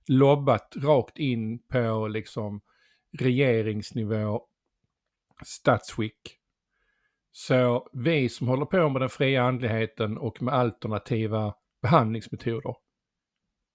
[0.08, 2.62] lobbat rakt in på liksom
[3.19, 4.47] regeringsnivå,
[5.45, 6.39] statsskick.
[7.32, 12.76] Så vi som håller på med den fria andligheten och med alternativa behandlingsmetoder,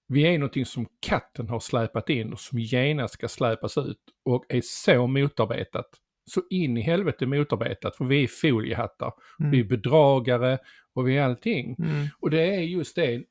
[0.07, 4.45] vi är någonting som katten har släpat in och som genast ska släpas ut och
[4.49, 5.85] är så motarbetat.
[6.25, 10.57] Så in i helvete motarbetat, för vi är foliehattar, vi är mm, bedragare
[10.93, 11.75] och vi är allting.
[11.79, 13.23] mm, Och det är just det,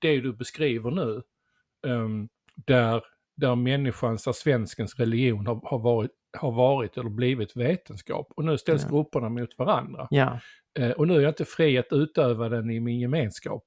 [0.00, 1.22] det du beskriver nu,
[1.86, 3.02] ehm, där,
[3.36, 8.32] där människans, där svenskens religion har, har, varit, har varit eller blivit vetenskap.
[8.36, 8.88] Och nu ställs Ja.
[8.88, 10.06] grupperna mot varandra.
[10.10, 10.40] ja.
[10.78, 13.64] Eh, och nu är jag inte fri att utöva den i min gemenskap.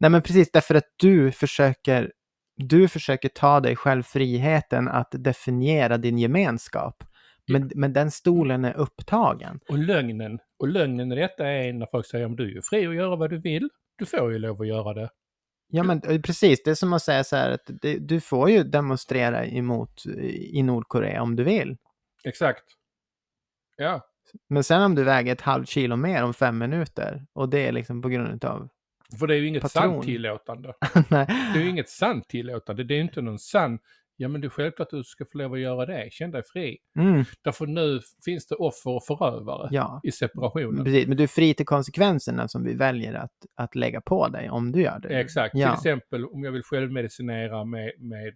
[0.00, 2.12] Nej men precis, därför att du försöker,
[2.56, 7.04] du försöker ta dig själv friheten att definiera din gemenskap.
[7.46, 9.60] Men, men den stolen är upptagen.
[9.68, 12.94] Och lögnen, och lögnen i detta är när folk säger att du är fri att
[12.94, 13.68] göra vad du vill.
[13.98, 15.10] Du får ju lov att göra det.
[15.72, 18.50] Ja men eh, precis, det är som att säga så här att det, du får
[18.50, 21.76] ju demonstrera emot eh, i Nordkorea om du vill.
[22.24, 22.64] Exakt.
[23.76, 24.06] Ja,
[24.48, 27.72] Men sen om du väger ett halvt kilo mer om fem minuter och det är
[27.72, 28.68] liksom på grund av...
[29.18, 29.82] för det är ju inget Patron.
[29.92, 30.74] sant tillåtande.
[31.08, 31.26] Nej.
[31.26, 32.84] Det är ju inget sant tillåtande.
[32.84, 33.78] Det är inte någon sann,
[34.16, 36.08] ja men det är självklart att du ska få lov att göra det.
[36.12, 36.78] Känn dig fri.
[36.98, 40.84] Mm, Därför nu finns det offer och förövare ja, i separationen.
[40.84, 41.06] precis.
[41.06, 44.72] Men du är fri till konsekvenserna som vi väljer att, att lägga på dig om
[44.72, 45.20] du gör det.
[45.20, 45.54] Exakt.
[45.54, 45.66] Ja.
[45.66, 48.34] Till exempel om jag vill självmedicinera med, med eh,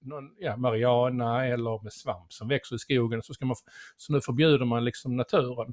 [0.00, 3.56] någon, ja, marijuana eller med svamp som växer i skogen så, ska man,
[3.96, 5.72] så nu förbjuder man liksom naturen.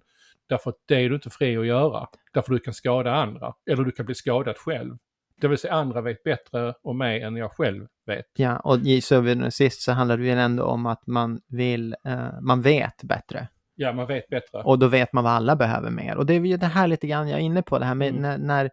[0.50, 2.08] Därför att det är du inte fri att göra.
[2.34, 3.54] Därför du kan skada andra.
[3.72, 4.98] Eller du kan bli skadad själv.
[5.42, 8.26] Det vill säga andra vet bättre om mig än jag själv vet.
[8.36, 11.96] Ja, och i syvende och sist så handlar det ju ändå om att man vill,
[12.06, 13.48] eh, man vet bättre.
[13.76, 14.64] Ja, man vet bättre.
[14.64, 16.18] Och då vet man vad alla behöver mer.
[16.18, 18.10] Och det är ju det här lite grann jag är inne på, det här med
[18.10, 18.22] Mm.
[18.22, 18.70] när, när,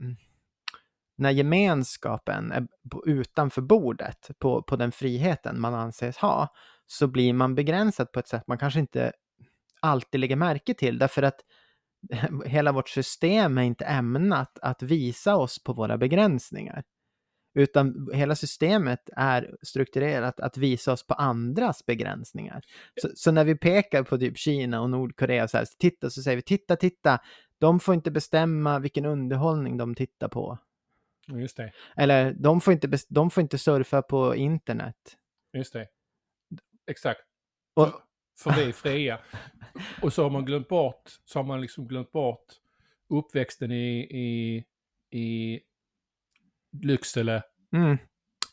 [0.00, 0.16] mm,
[1.16, 2.66] när gemenskapen är
[3.06, 6.48] utanför bordet på, på den friheten man anses ha,
[6.86, 9.12] så blir man begränsad på ett sätt man kanske inte
[9.84, 11.40] alltid lägger märke till, därför att
[12.46, 16.84] hela vårt system är inte ämnat att visa oss på våra begränsningar.
[17.54, 22.62] Utan hela systemet är strukturerat att visa oss på andras begränsningar.
[23.02, 26.22] Så, så när vi pekar på typ Kina och Nordkorea så här, så titta så
[26.22, 27.18] säger vi titta, titta,
[27.58, 30.58] de får inte bestämma vilken underhållning de tittar på.
[31.28, 31.72] Just det.
[31.96, 34.96] Eller de får inte, de får inte surfa på internet.
[35.52, 35.88] Just det.
[36.86, 37.20] Exakt.
[37.74, 37.88] Och,
[38.36, 39.18] För, vi är fria.
[40.02, 42.44] Och så har man glömt bort, så har man liksom glömt bort
[43.08, 44.64] uppväxten i, i,
[45.18, 45.60] i
[46.82, 47.42] Lycksele
[47.72, 47.98] mm,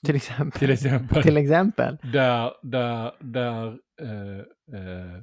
[0.06, 0.60] till exempel.
[0.60, 1.24] till exempel.
[1.24, 1.98] till exempel.
[2.04, 3.68] Där, där, där,
[4.02, 4.40] eh,
[4.80, 5.22] eh,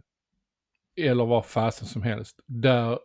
[0.97, 2.99] eller vad fasen som helst, där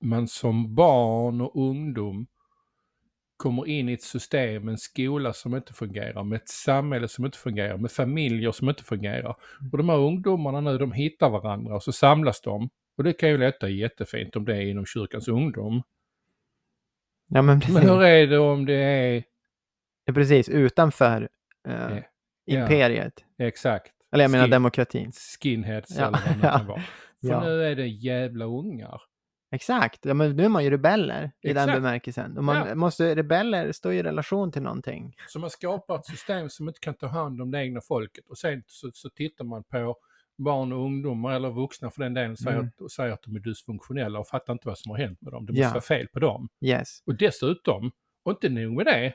[0.00, 2.26] man som barn och ungdom
[3.36, 7.38] kommer in i ett system, en skola som inte fungerar, med ett samhälle som inte
[7.38, 9.36] fungerar, med familjer som inte fungerar.
[9.72, 12.68] Och de här ungdomarna nu, de hittar varandra och så samlas de.
[12.96, 15.82] Och det kan ju låta jättefint om det är inom kyrkans ungdom.
[17.28, 17.74] Ja men precis.
[17.74, 19.24] Men hur är det om det är,
[20.04, 21.28] Ja, precis, utanför
[21.68, 21.98] eh,
[22.44, 22.60] Ja.
[22.62, 23.24] imperiet.
[23.38, 25.12] exakt, Eller jag menar Skin- demokratin.
[25.42, 26.58] skinheads Ja, eller vad det ja.
[26.58, 26.80] kan vara.
[26.80, 27.44] För Ja.
[27.44, 29.00] nu är det jävla ungar.
[29.56, 31.72] Exakt, ja, men nu är man ju rebeller i den Exakt.
[31.76, 32.38] bemärkelsen.
[32.38, 32.74] Och man Ja.
[32.74, 35.14] måste, rebeller står i relation till någonting.
[35.28, 38.38] Så man skapar ett system som inte kan ta hand om det egna folket och
[38.38, 39.96] sen så, så tittar man på
[40.38, 42.68] barn och ungdomar eller vuxna för den delen och säger, Mm.
[42.68, 45.32] att- och säger att de är dysfunktionella och fattar inte vad som har hänt med
[45.32, 45.46] dem.
[45.46, 45.70] Det måste Ja.
[45.70, 46.48] vara fel på dem.
[46.60, 47.02] Yes.
[47.06, 47.90] Och dessutom,
[48.24, 49.14] och inte nog med det,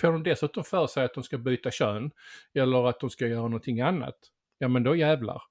[0.00, 2.10] får de dessutom för sig att de ska byta kön
[2.54, 4.16] eller att de ska göra någonting annat.
[4.58, 5.42] Ja men då jävlar.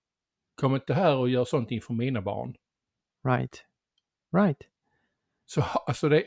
[0.61, 2.55] Kom inte här och gör sånt inför mina barn.
[3.27, 3.63] Right.
[4.31, 4.61] Right.
[5.45, 6.23] Så alltså det,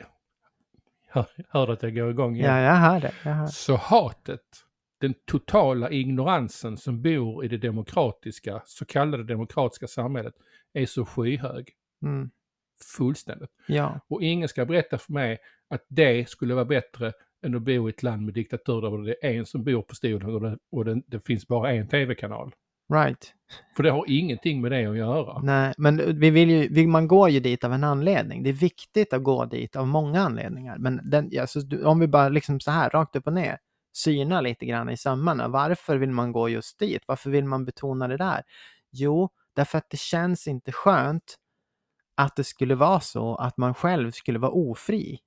[1.13, 2.53] Hör, hör du att jag går igång igen?
[2.55, 3.13] Ja, jag hör det.
[3.25, 3.47] Jag hör.
[3.47, 4.65] Så hatet,
[4.99, 10.35] den totala ignoransen som bor i det demokratiska, så kallade demokratiska samhället,
[10.73, 11.71] är så skyhög.
[12.03, 12.31] Mm.
[12.97, 13.51] Fullständigt.
[13.67, 15.39] Ja, Och ingen ska berätta för mig
[15.71, 19.27] att det skulle vara bättre än att bo i ett land med diktatur där det
[19.27, 22.55] är en som bor på stolen och det, och det, det finns bara en tv-kanal.
[22.91, 23.35] Right.
[23.77, 25.43] För det har ingenting med det att göra.
[25.43, 28.43] Nej, men vi vill ju, man går ju dit av en anledning.
[28.43, 30.79] Det är viktigt att gå dit av många anledningar.
[30.79, 33.59] Men den, alltså, om vi bara liksom så här rakt upp och ner
[33.93, 35.49] syna lite grann i sömmarna.
[35.49, 37.03] Varför vill man gå just dit?
[37.07, 38.43] Varför vill man betona det där?
[38.91, 41.37] Jo, därför att det känns inte skönt
[42.15, 45.19] att det skulle vara så att man själv skulle vara ofri.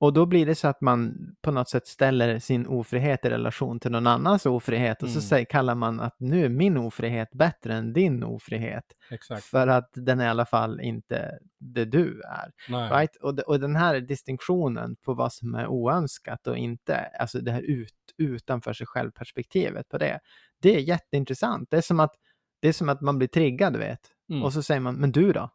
[0.00, 3.80] Och då blir det så att man på något sätt ställer sin ofrihet i relation
[3.80, 5.22] till någon annans ofrihet och så Mm.
[5.22, 8.84] säger, kallar man att nu är min ofrihet bättre än din ofrihet.
[9.10, 9.44] Exakt.
[9.44, 12.52] För att den är i alla fall inte det du är.
[12.68, 12.90] Nej.
[12.90, 13.16] Right?
[13.16, 17.50] Och, de- och den här distinktionen på vad som är oönskat och inte, alltså det
[17.52, 20.20] här ut, utanför sig själv-perspektivet på det,
[20.62, 21.68] det är jätteintressant.
[21.70, 22.14] Det är som att,
[22.60, 24.00] det är som att man blir triggad, vet.
[24.30, 24.42] Mm.
[24.42, 25.50] Och så säger man, men du då?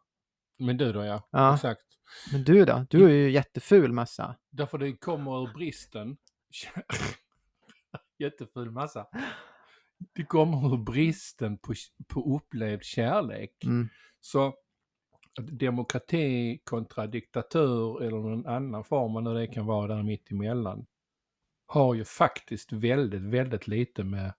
[0.58, 1.28] Men du då ja.
[1.30, 1.54] Ja.
[1.54, 1.80] Exakt.
[2.32, 2.86] Men du då?
[2.90, 4.36] Du är ju jätteful massa.
[4.50, 6.16] Därför det kommer ur bristen.
[8.18, 9.06] Jätteful massa.
[10.12, 11.74] Det kommer ur bristen på,
[12.08, 13.64] på upplevd kärlek.
[13.64, 13.88] Mm.
[14.20, 14.54] Så
[15.42, 20.86] demokrati kontra diktatur eller någon annan form, nu det kan vara där mitt emellan,
[21.66, 24.32] har ju faktiskt väldigt, väldigt lite med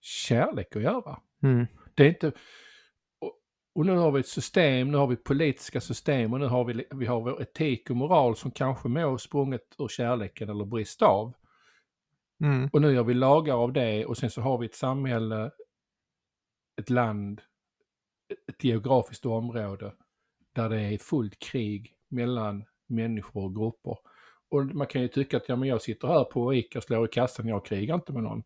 [0.00, 1.20] kärlek att göra.
[1.42, 1.66] Mm.
[1.94, 2.32] Det är inte...
[3.72, 6.84] Och, nu har vi ett system, nu har vi politiska system och nu har vi,
[6.90, 11.34] vi har vår etik och moral som kanske må sprunget ur kärleken eller brist av.
[12.44, 12.68] Mm.
[12.72, 15.50] Och nu gör vi lagar av det och sen så har vi ett samhälle,
[16.80, 17.40] ett land,
[18.32, 19.94] ett- ett geografiskt område
[20.54, 23.98] där det är fullt krig mellan människor och grupper.
[24.48, 27.04] Och man kan ju tycka att ja, men jag sitter här på ICA och slår
[27.04, 28.42] i kassan, jag krigar inte med någon.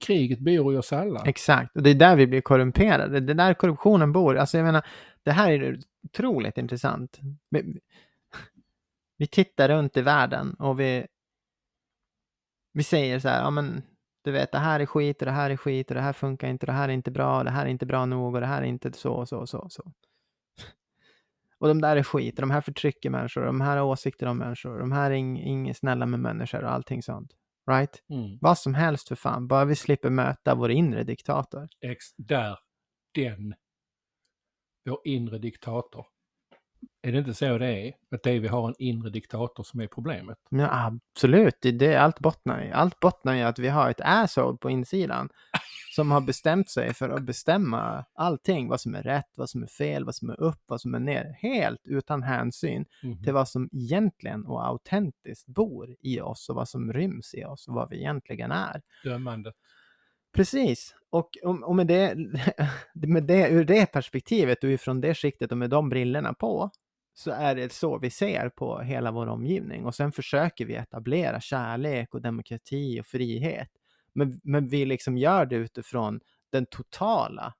[0.00, 1.22] Kriget bor i oss alla.
[1.26, 3.20] Exakt, och det är där vi blir korrumperade.
[3.20, 4.36] Det är där korruptionen bor.
[4.36, 4.86] Alltså jag menar,
[5.22, 7.20] det här är otroligt intressant.
[7.50, 7.80] Vi,
[9.16, 11.06] vi tittar runt i världen och vi,
[12.72, 13.82] vi säger så här, ja men
[14.24, 16.48] du vet det här är skit och det här är skit och det här funkar
[16.48, 18.62] inte, det här är inte bra, det här är inte bra nog och det här
[18.62, 19.82] är inte så och så och så och så.
[21.58, 24.26] Och de där är skit, och de här förtrycker människor, och de här har åsikter
[24.26, 27.32] om människor, och de här är inget snälla med människor och allting sånt.
[27.70, 28.02] Right?
[28.10, 28.38] Mm.
[28.40, 31.68] Vad som helst för fan, bara vi slipper möta vår inre diktator.
[31.80, 32.58] Ex, där,
[33.14, 33.54] den,
[34.84, 36.06] vår inre diktator.
[37.02, 37.92] Är det inte så det är?
[38.10, 40.38] Att det är vi har en inre diktator som är problemet?
[40.50, 42.72] Ja, absolut, det är allt bottnar i.
[42.72, 45.28] Allt bottnar i att vi har ett asshole på insidan
[45.96, 49.66] som har bestämt sig för att bestämma allting, vad som är rätt, vad som är
[49.66, 53.22] fel, vad som är upp, vad som är ner, helt utan hänsyn Mhm.
[53.22, 57.68] till vad som egentligen och autentiskt bor i oss och vad som ryms i oss
[57.68, 58.82] och vad vi egentligen är.
[59.04, 59.52] Dömande.
[60.32, 62.14] Precis, och, och, och med, det,
[62.94, 66.70] med det, ur det perspektivet och ifrån det skiktet och med de brillorna på
[67.14, 71.40] så är det så vi ser på hela vår omgivning och sen försöker vi etablera
[71.40, 73.68] kärlek och demokrati och frihet.
[74.12, 76.20] Men, men vi liksom gör det utifrån
[76.52, 77.54] den totala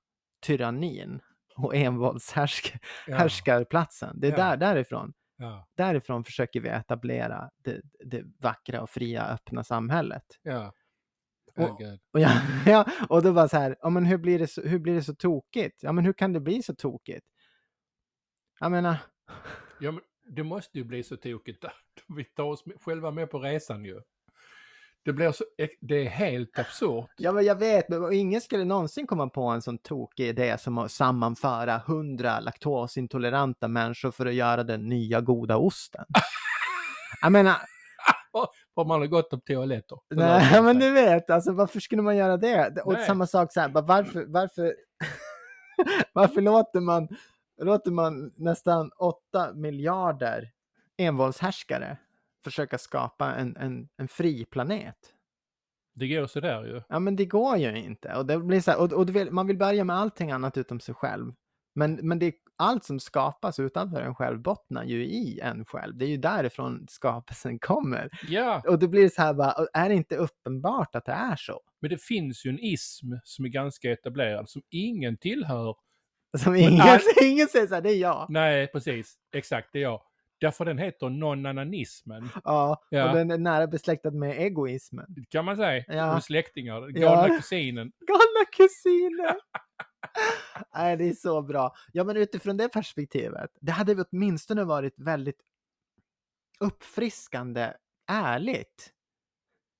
[0.45, 1.19] tyrannin
[1.55, 4.19] och envåldshärskarplatsen.
[4.19, 4.37] Det är Ja.
[4.37, 5.13] där, därifrån.
[5.37, 10.23] Ja, Därifrån försöker vi etablera det, det vackra och fria öppna samhället.
[10.41, 10.73] ja.
[11.57, 11.81] Och-.
[12.13, 14.79] Och, ja, ja, och då bara så här, ja, men hur, blir det så, hur
[14.79, 15.83] blir det så tokigt?
[15.83, 17.25] Ja, men hur kan det bli så tokigt?
[18.59, 18.97] Jag menar,
[19.79, 21.65] Ja, men det måste ju bli så tokigt.
[22.17, 24.01] Vi tar oss själva med på resan ju.
[25.05, 25.43] Det blir så,
[25.81, 27.09] det är helt absurt.
[27.17, 30.77] ja, men jag vet, men ingen skulle någonsin komma på en sån tokig idé som
[30.77, 36.05] att sammanföra hundra laktosintoleranta människor för att göra den nya goda osten.
[37.21, 37.55] Jag menar,
[38.77, 39.99] Om man har gått på toaletter.
[40.09, 42.81] Nej, men du vet, alltså varför skulle man göra det?
[42.81, 43.05] Och Nej.
[43.05, 44.75] samma sak så här, varför, varför,
[46.13, 47.07] varför låter man,
[47.61, 50.51] låter man nästan 8 miljarder
[50.97, 51.97] envåldshärskare
[52.43, 54.97] försöka skapa en, en, en fri planet?
[55.95, 56.81] Det går så där ju.
[56.89, 58.15] Ja, men det går ju inte.
[58.15, 60.79] Och det blir så här, och, och vill, man vill börja med allting annat utom
[60.79, 61.33] sig själv.
[61.75, 65.97] Men, men det, allt som skapas utanför en själv bottnar ju i en själv.
[65.97, 68.09] Det är ju därifrån skapelsen kommer.
[68.27, 71.11] Ja, Och då blir det så här bara, och är det inte uppenbart att det
[71.11, 71.61] är så?
[71.81, 75.75] men det finns ju en ism som är ganska etablerad som ingen tillhör.
[76.37, 78.25] Som ingen, all- ingen säger så här, det är jag.
[78.29, 79.15] Nej, precis.
[79.35, 80.01] Exakt, det är jag.
[80.39, 82.29] Därför den heter non-ananismen.
[82.43, 83.09] Ja, Ja.
[83.09, 85.15] och den är nära besläktad med egoismen.
[85.29, 85.83] Kan man säga.
[85.87, 86.13] Ja.
[86.13, 86.87] Med släktingar.
[86.87, 87.37] Galna Ja.
[87.37, 87.91] kusinen.
[88.07, 89.35] Galna kusiner!
[90.75, 91.75] Nej, det är så bra.
[91.91, 95.41] Ja, men utifrån det perspektivet, det hade väl åtminstone varit väldigt
[96.59, 97.73] uppfriskande
[98.07, 98.93] ärligt.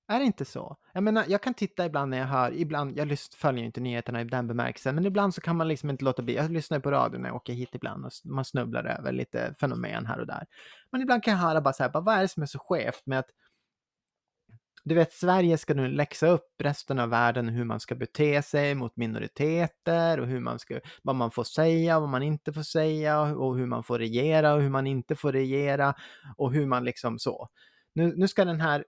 [0.08, 0.76] Är det inte så?
[0.92, 3.80] Jag menar, jag kan titta ibland när jag hör, ibland, jag lyssn, följer ju inte
[3.80, 6.34] nyheterna i den bemärkelsen, men ibland så kan man liksom inte låta bli.
[6.34, 10.06] Jag lyssnar på radio när jag åker hit ibland och man snubblar över lite fenomen
[10.06, 10.46] här och där.
[10.92, 12.58] Men ibland kan jag höra bara så här, bara, vad är det som är så
[12.58, 13.30] skevt med att
[14.88, 18.74] du vet, Sverige ska nu läxa upp resten av världen hur man ska bete sig
[18.74, 22.62] mot minoriteter och hur man ska, vad man får säga och vad man inte får
[22.62, 25.94] säga och hur man får regera och hur man inte får regera
[26.36, 27.48] och hur man liksom så.
[27.92, 28.84] Nu, nu ska den här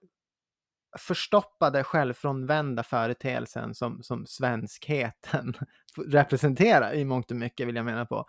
[0.99, 5.55] förstoppade, självfrånvända företeelsen som, som svenskheten
[6.07, 8.27] representerar i mångt och mycket vill jag mena på.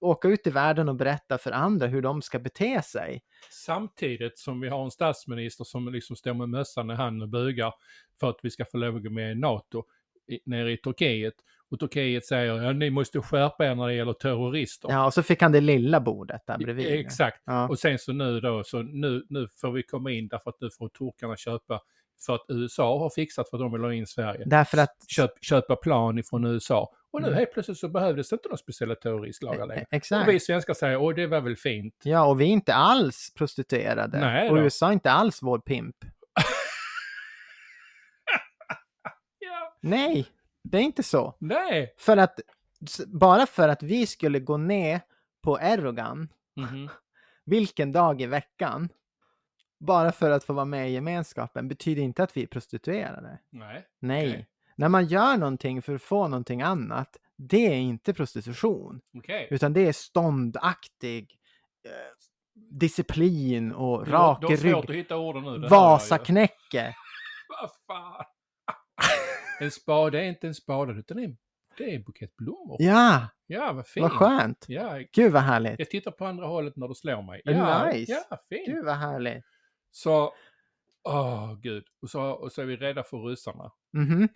[0.00, 3.22] Åka ut i världen och berätta för andra hur de ska bete sig.
[3.50, 7.72] Samtidigt som vi har en statsminister som liksom står med mössan i handen och bugar
[8.20, 9.84] för att vi ska få lov att gå med i NATO
[10.28, 11.34] i, nere i Turkiet.
[11.70, 14.88] Och Turkiet säger ja, ni måste skärpa er när det gäller terrorister.
[14.90, 16.86] Ja, och så fick han det lilla bordet där bredvid.
[16.86, 17.42] Exakt.
[17.46, 17.68] Ja.
[17.68, 20.70] Och sen så nu då, så nu, nu får vi komma in därför att nu
[20.78, 21.80] får turkarna köpa
[22.26, 24.42] för att USA har fixat för att de vill ha in Sverige.
[24.46, 26.90] Därför att Köp, köpa plan ifrån USA.
[27.10, 27.38] Och nu Mm.
[27.38, 29.82] helt plötsligt så behövdes det inte några speciella terroristlagar längre.
[29.82, 30.28] Och Exakt.
[30.28, 31.94] vi svenskar säger, åh det var väl fint.
[32.04, 34.20] Ja, och vi är inte alls prostituerade.
[34.20, 34.56] Nej och.
[34.56, 35.96] USA är inte alls vår pimp.
[39.38, 40.26] Ja, Nej,
[40.62, 41.34] det är inte så.
[41.38, 41.94] nej.
[41.98, 42.40] För att,
[43.06, 45.00] bara för att vi skulle gå ner
[45.42, 46.88] på Erdogan, Mhm.
[47.46, 48.88] vilken dag i veckan,
[49.84, 53.38] bara för att få vara med i gemenskapen, betyder inte att vi är prostituerade.
[53.50, 53.86] Nej.
[54.00, 54.28] Nej.
[54.30, 54.48] Okej.
[54.76, 59.00] När man gör någonting för att få någonting annat, det är inte prostitution.
[59.18, 59.48] Okej.
[59.50, 61.38] Utan det är ståndaktig
[61.86, 61.90] eh,
[62.70, 65.06] disciplin och rak har- Du har svårt rygg.
[65.70, 66.94] Vasaknäcke.
[67.48, 68.24] Vad fan.
[69.60, 71.36] en spade är inte en spade utan är,
[71.78, 72.76] det är en bukett blommor.
[72.80, 74.02] Ja, Ja, vad fint.
[74.02, 74.64] vad skönt.
[74.68, 75.78] Ja, Gud vad härligt.
[75.78, 77.40] jag tittar på andra hållet när du slår mig.
[77.44, 78.12] Ja, nice?
[78.30, 78.66] ja fint.
[78.66, 79.44] Gud vad härligt.
[79.96, 80.32] Så,
[81.04, 81.84] åh gud.
[82.02, 83.72] Och så, och så är vi rädda för ryssarna.
[83.92, 84.28] Mhm.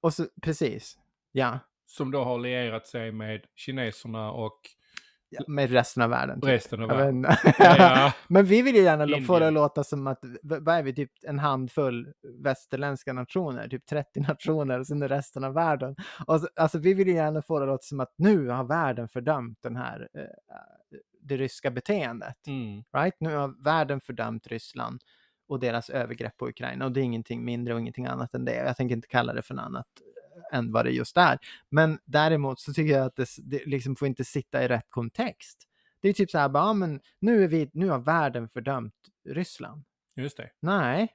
[0.00, 0.98] Och så, precis.
[1.32, 1.58] Ja.
[1.86, 4.60] Som då har lierat sig med kineserna och
[5.28, 5.42] ja.
[5.46, 6.40] Med resten av världen.
[6.40, 6.50] Typ.
[6.50, 7.26] resten av världen.
[7.58, 8.12] Ja.
[8.28, 9.48] Men vi vill ju gärna lo- få det Indien.
[9.48, 14.78] att låta som att, vad är vi, typ en handfull västerländska nationer, typ 30 nationer
[14.80, 15.96] och sen är resten av världen.
[16.26, 18.64] Och så, alltså vi vill ju gärna få det att låta som att nu har
[18.64, 20.22] världen fördömt den här, eh,
[21.30, 22.46] det ryska beteendet.
[22.46, 22.84] Mm.
[22.96, 23.16] Right?
[23.20, 25.02] Nu har världen fördömt Ryssland
[25.48, 28.54] och deras övergrepp på Ukraina och det är ingenting mindre och ingenting annat än det.
[28.54, 29.86] Jag tänker inte kalla det för något annat
[30.52, 31.38] eh, än vad det just är.
[31.70, 35.66] Men däremot så tycker jag att det, det liksom får inte sitta i rätt kontext.
[36.02, 38.94] Det är typ så här, bara, ja, men nu, är vi, nu har världen fördömt
[39.28, 39.84] Ryssland.
[40.16, 40.50] Just det.
[40.60, 41.08] Nej,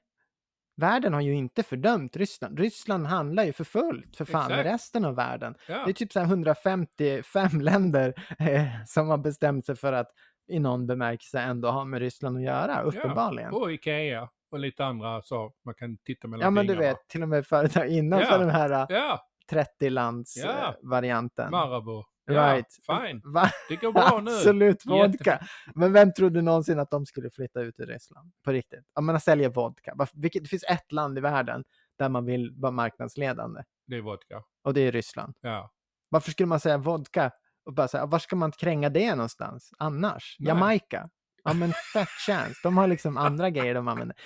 [0.77, 2.59] världen har ju inte fördömt Ryssland.
[2.59, 5.55] Ryssland handlar ju för fullt för fan med resten av världen.
[5.67, 5.83] Ja.
[5.85, 10.07] Det är typ så här 155 länder eh, som har bestämt sig för att
[10.47, 13.49] i någon bemärkelse ändå ha med Ryssland att göra, uppenbarligen.
[13.53, 17.23] Ja, Och Ikea och lite andra så man kan titta mellan men du vet, till
[17.23, 18.37] och med företag innanför Ja.
[18.37, 19.19] den här eh, Ja,
[19.51, 21.49] 30-lands-varianten.
[21.51, 21.83] Ja.
[22.27, 22.43] Marabou.
[22.47, 22.67] Ja, Right.
[22.87, 23.21] fine.
[23.33, 23.49] Va?
[23.69, 24.31] Det går bra nu.
[24.35, 25.39] Absolut Jätte- vodka.
[25.75, 28.31] Men vem trodde någonsin att de skulle flytta ut ur Ryssland?
[28.43, 28.85] På riktigt.
[28.95, 29.93] Jag menar sälja vodka.
[30.13, 31.63] Vilket, det finns ett land i världen
[31.99, 33.63] där man vill vara marknadsledande.
[33.87, 34.43] Det är vodka.
[34.63, 35.35] Och det är Ryssland.
[35.41, 35.71] Ja.
[36.09, 37.31] Varför skulle man säga vodka?
[37.65, 40.35] Och bara säga, var ska man kränga det någonstans annars?
[40.39, 40.47] Nej.
[40.47, 41.09] Jamaica?
[41.43, 42.59] Ja men fett chans.
[42.63, 44.17] De har liksom andra grejer de använder.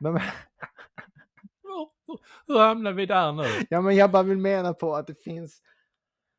[2.06, 3.66] Hur, hur hamnar vi där nu?
[3.70, 5.60] ja men jag bara vill mena på att det finns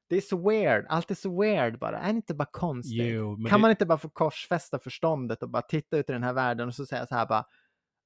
[0.10, 2.00] det är så weird, allt är så weird bara.
[2.00, 3.02] Är det inte bara konstigt?
[3.14, 6.24] Jo, kan det- man inte bara få korsfästa förståndet och bara titta ut i den
[6.24, 7.46] här världen och så säga så här bara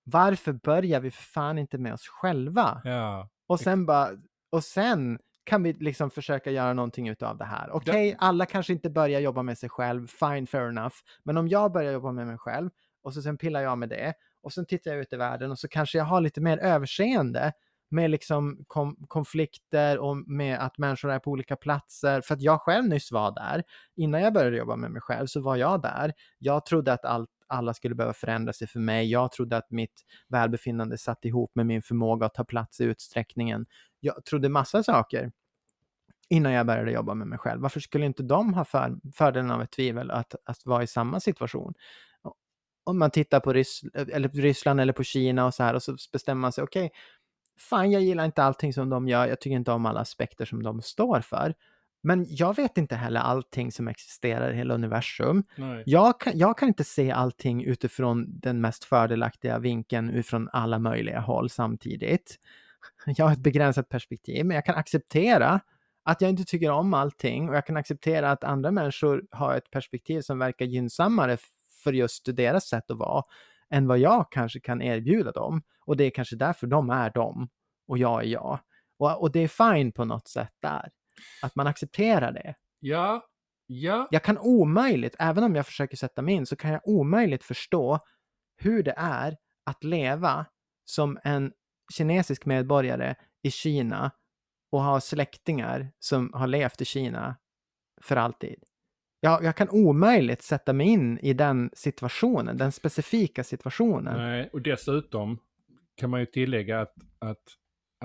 [0.04, 2.82] varför börjar vi för fan inte med oss själva?
[2.84, 3.30] Ja.
[3.48, 4.10] Och sen bara,
[4.52, 7.70] och sen kan vi liksom försöka göra någonting utav det här.
[7.72, 10.96] Okej, alla kanske inte börjar jobba med sig själv, fine, fair enough.
[11.24, 12.70] Men om jag börjar jobba med mig själv
[13.04, 15.60] och så sen pillar jag med det och sen tittar jag ut i världen och
[15.60, 17.54] så kanske jag har lite mer överseende
[17.90, 22.22] med liksom kom- konflikter och med att människor är på olika platser.
[22.22, 23.64] För att jag själv nyss var där.
[23.96, 26.14] Innan jag började jobba med mig själv så var jag där.
[26.38, 29.12] Jag trodde att allt, alla skulle behöva förändra sig för mig.
[29.12, 33.66] Jag trodde att mitt välbefinnande satt ihop med min förmåga att ta plats i utsträckningen.
[34.00, 35.32] Jag trodde massa saker
[36.30, 37.62] innan jag började jobba med mig själv.
[37.62, 41.20] Varför skulle inte de ha för, fördelen av ett tvivel att, att vara i samma
[41.20, 41.74] situation?
[42.84, 45.96] Om man tittar på Ryss, eller Ryssland eller på Kina och så här och så
[46.12, 46.92] bestämmer man sig, okej,
[47.60, 50.64] fan jag gillar inte allting som de gör, jag tycker inte om alla aspekter som
[50.64, 51.54] de står för.
[52.02, 55.44] Men jag vet inte heller allting som existerar i hela universum.
[55.86, 61.20] Jag kan, jag kan inte se allting utifrån den mest fördelaktiga vinkeln utifrån alla möjliga
[61.20, 62.40] håll samtidigt.
[63.06, 65.60] Jag har ett begränsat perspektiv, men jag kan acceptera
[66.04, 69.72] att jag inte tycker om allting och jag kan acceptera att andra människor har ett
[69.72, 71.38] perspektiv som verkar gynnsammare
[71.84, 73.24] för just deras sätt att vara
[73.70, 75.62] än vad jag kanske kan erbjuda dem.
[75.86, 77.50] Och det är kanske därför de är de
[77.88, 78.60] och jag är jag.
[79.00, 80.92] Och, och det är fine på något sätt där.
[81.42, 82.56] Att man accepterar det.
[82.80, 83.24] Ja,
[83.68, 84.08] ja.
[84.12, 88.00] Jag kan omöjligt, även om jag försöker sätta mig in, så kan jag omöjligt förstå
[88.58, 90.46] hur det är att leva
[90.86, 91.52] som en
[91.94, 94.12] kinesisk medborgare i Kina
[94.72, 97.38] och ha släktingar som har levt i Kina
[98.02, 98.64] för alltid.
[99.20, 104.18] Jag, jag kan omöjligt sätta mig in i den situationen, den specifika situationen.
[104.18, 105.40] Nej, och dessutom
[105.98, 107.44] kan man ju tillägga att, att,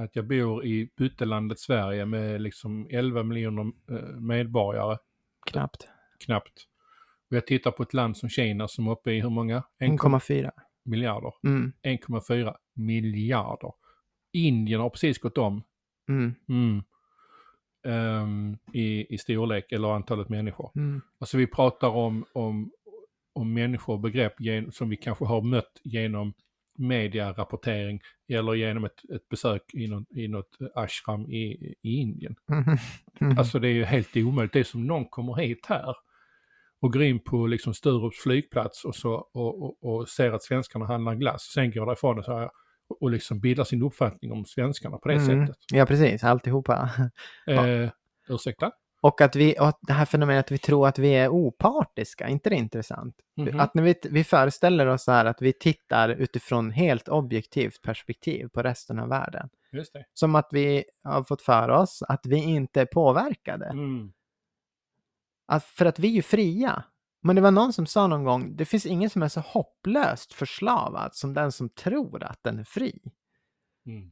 [0.00, 4.98] att jag bor i byttelandet Sverige med liksom 11 miljoner eh, medborgare,
[5.50, 5.88] Knappt.
[6.24, 6.66] knappt.
[7.30, 9.62] Och jag tittar på ett land som Kina som är uppe i hur många?
[9.80, 10.50] 1,4 1,4.
[10.84, 11.32] miljarder.
[11.46, 13.72] Mm, 1,4 miljarder.
[14.32, 15.62] Indien har precis gått om
[16.08, 16.82] mm, mm,
[17.84, 20.70] ehm, i, i storlek eller antalet människor.
[20.76, 22.70] mm, Alltså vi pratar om, om,
[23.32, 26.32] om människor och begrepp gen, som vi kanske har mött genom
[26.78, 32.36] medierapportering eller genom ett, ett besök i, någon, i något ashram i, i Indien.
[32.50, 32.78] mm,
[33.20, 33.38] mm.
[33.38, 34.52] Alltså det är ju helt omöjligt.
[34.52, 35.94] Det är som någon kommer hit här
[36.80, 40.86] och går in på liksom Sturups flygplats och, så, och, och, och ser att svenskarna
[40.86, 41.42] handlar glass.
[41.42, 42.50] Sen går därifrån och, här,
[43.00, 45.46] och, liksom bildar sin uppfattning om svenskarna på det Mm.
[45.46, 45.62] sättet.
[45.72, 46.24] Ja, precis.
[46.24, 46.90] Alltihopa.
[47.46, 47.90] Eh,
[48.28, 48.72] ursäkta?
[49.00, 52.50] Och att vi, och det här fenomenet att vi tror att vi är opartiska, inte
[52.50, 53.16] det är intressant?
[53.36, 53.60] Mhm.
[53.60, 58.48] Att när vi, vi föreställer oss så här att vi tittar utifrån helt objektivt perspektiv
[58.48, 59.48] på resten av världen.
[60.14, 63.66] Som att vi har fått för oss att vi inte är påverkade.
[63.66, 64.12] Mm.
[65.46, 66.84] Att, för att vi är ju fria.
[67.24, 70.32] Men det var någon som sa någon gång, det finns ingen som är så hopplöst
[70.32, 72.98] förslavad som den som tror att den är fri.
[73.86, 74.10] Mm.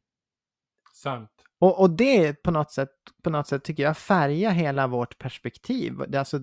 [0.94, 1.30] Sant.
[1.58, 2.88] Och, och det på något, sätt,
[3.22, 5.98] på något sätt tycker jag färgar hela vårt perspektiv.
[6.08, 6.40] Det är alltså,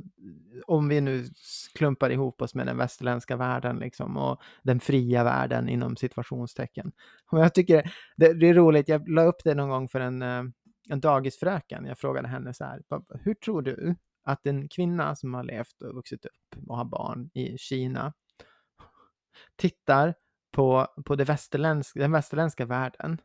[0.67, 1.25] om vi nu
[1.73, 6.91] klumpar ihop oss med den västerländska världen liksom, och den fria världen inom situationstecken.
[7.31, 10.21] Och jag tycker det, det är roligt, jag la upp det någon gång för en,
[10.21, 10.43] eh,
[10.89, 11.85] en dagisfröken.
[11.85, 13.95] Jag frågade henne så här, "Vad- hur tror du
[14.29, 18.13] att en kvinna som har levt och vuxit upp och har barn i Kina
[19.55, 20.15] tittar
[20.51, 23.21] på, på det västerländska, den västerländska världen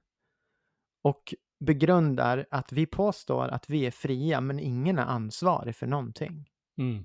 [1.02, 6.48] och begrundar att vi påstår att vi är fria men ingen är ansvarig för någonting.
[6.78, 7.04] Mm.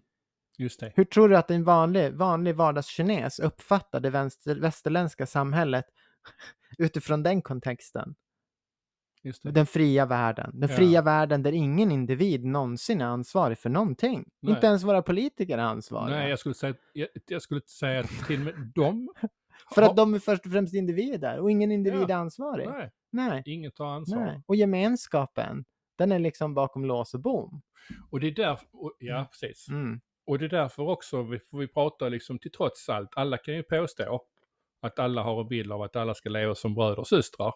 [0.57, 0.93] Just det.
[0.95, 5.85] Hur tror du att en vanlig, vanlig vardagskines uppfattar det vänster, västerländska samhället
[6.77, 8.15] utifrån den kontexten?
[9.43, 10.51] Den fria världen.
[10.53, 10.75] Den Ja.
[10.75, 14.29] fria världen där ingen individ någonsin är ansvarig för någonting.
[14.39, 14.53] Nej.
[14.55, 16.17] Inte ens våra politiker är ansvariga.
[16.17, 19.09] Nej, jag skulle säga, jag, jag skulle säga att till med de...
[19.75, 22.09] För att de är först och främst individer och ingen individ Ja.
[22.09, 22.67] är ansvarig.
[22.69, 23.43] Nej, Nej.
[23.45, 24.25] ingen tar ansvar.
[24.25, 24.41] Nej.
[24.45, 25.65] Och gemenskapen,
[25.97, 27.61] den är liksom bakom lås och bom.
[28.11, 28.67] Och det är därför,
[28.99, 29.67] ja precis.
[29.69, 30.01] Mm.
[30.27, 33.63] Och det är därför också vi, vi pratar liksom till trots allt, alla kan ju
[33.63, 34.21] påstå
[34.81, 37.53] att alla har en bild av att alla ska leva som bröder och systrar.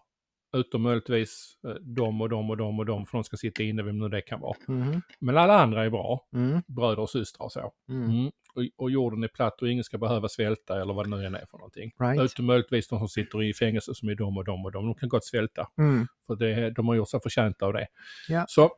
[0.54, 3.84] Utom möjligtvis eh, de och de och de och de, för de ska sitta inne,
[3.84, 4.58] vem nu det kan vara.
[4.68, 5.02] Mhm.
[5.20, 6.62] Men alla andra är bra, Mm.
[6.68, 7.74] bröder och systrar och så.
[7.90, 8.10] Mm.
[8.10, 8.32] Mm.
[8.56, 11.36] Och, och jorden är platt och ingen ska behöva svälta eller vad det nu än
[11.36, 11.92] är för någonting.
[12.00, 12.22] Right.
[12.22, 14.86] Utom möjligtvis de som sitter i fängelse som är de och de och de.
[14.86, 15.68] De kan gott svälta.
[15.78, 16.08] Mm.
[16.28, 17.88] För det, de har gjort sig förtjänta av det.
[18.30, 18.46] Ja.
[18.48, 18.72] Så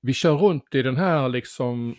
[0.00, 1.96] vi kör runt i den här liksom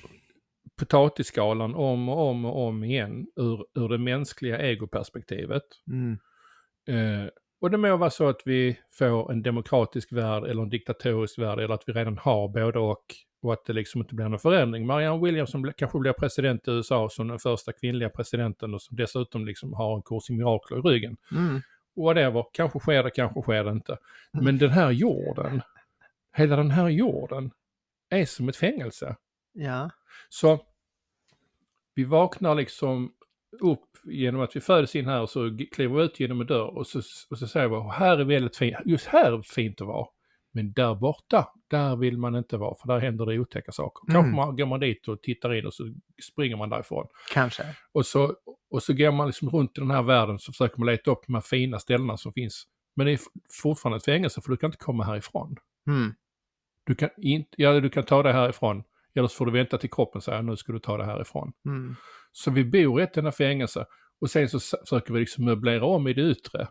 [0.80, 5.64] potatisskalan om och om och om igen ur, ur det mänskliga egoperspektivet.
[5.88, 6.18] Mm.
[6.88, 7.30] Eh,
[7.66, 11.59] och det må vara så att vi får en demokratisk värld eller en diktatorisk värld
[11.59, 14.86] eller att vi redan har både och och att det liksom inte blir någon förändring.
[14.86, 18.97] Marianne Williamson bli- kanske blir president i USA som den första kvinnliga presidenten och som
[18.97, 21.18] dessutom liksom har en kurs i mirakler i ryggen.
[21.32, 21.61] Mm.
[21.95, 23.97] Whatever, kanske sker det, kanske sker det inte.
[24.34, 24.45] Mm.
[24.45, 25.61] Men den här jorden,
[26.36, 27.51] hela den här jorden
[28.09, 29.16] är som ett fängelse.
[29.53, 29.89] Ja.
[30.30, 30.59] Så
[31.93, 33.13] vi vaknar liksom
[33.62, 36.78] upp genom att vi föds in här och så kliver vi ut genom en dörr
[36.78, 39.82] och så, och så säger vi "Åh, här är väldigt fint, just här är fint
[39.82, 40.08] att vara.
[40.53, 44.06] Men där borta, där vill man inte vara för där händer det otäcka saker.
[44.14, 44.36] Kanske Mm.
[44.36, 45.93] man går man dit och tittar in och så
[46.32, 47.08] springer man därifrån.
[47.34, 47.64] Kanske.
[47.91, 48.36] Och så,
[48.70, 51.20] och så går man liksom runt i den här världen så försöker man leta upp
[51.28, 52.64] de här fina ställena som finns.
[52.95, 53.20] Men det är
[53.62, 55.56] fortfarande ett fängelse för du kan inte komma härifrån.
[55.88, 56.14] Mm.
[56.84, 58.84] Du kan, inte, ja, du kan ta det härifrån,
[59.16, 61.53] eller så får du vänta till kroppen säger nu ska du ta det härifrån.
[61.66, 61.95] Mm.
[62.38, 63.86] Så vi bor i ett enda fängelse
[64.22, 66.68] och sen så försöker vi liksom möblera om i det yttre.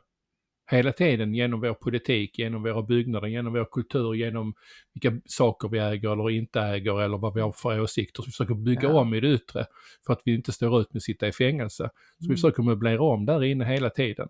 [0.70, 4.54] Hela tiden genom vår politik, genom våra byggnader, genom vår kultur, genom
[4.94, 8.22] vilka saker vi äger eller inte äger eller vad vi har för åsikter.
[8.22, 9.00] Så vi försöker bygga Ja.
[9.00, 9.66] om i det yttre
[10.06, 11.84] för att vi inte står ut med att sitta i fängelse.
[11.84, 12.36] Så vi Mm.
[12.36, 14.28] försöker möblera om där inne hela tiden.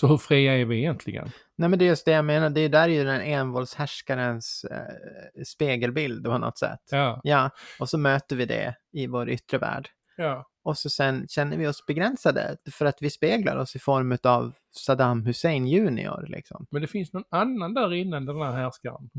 [0.00, 1.30] Så hur fria är vi egentligen?
[1.56, 4.64] Nej men det är just det jag menar, det är där är ju den envåldshärskarens
[4.64, 6.80] eh, spegelbild på något sätt.
[6.90, 9.88] Ja, Ja, och så möter vi det i vår yttre värld.
[10.16, 10.46] ja.
[10.62, 14.52] och så sen känner vi oss begränsade för att vi speglar oss i form av
[14.70, 16.66] Saddam Hussein junior liksom.
[16.70, 19.10] Men det finns någon annan där innan den här härskaren.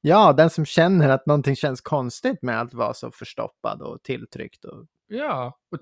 [0.00, 4.64] Ja, den som känner att någonting känns konstigt med att vara så förstoppad och tilltryckt.
[4.64, 4.86] Och...
[5.06, 5.78] Ja, och,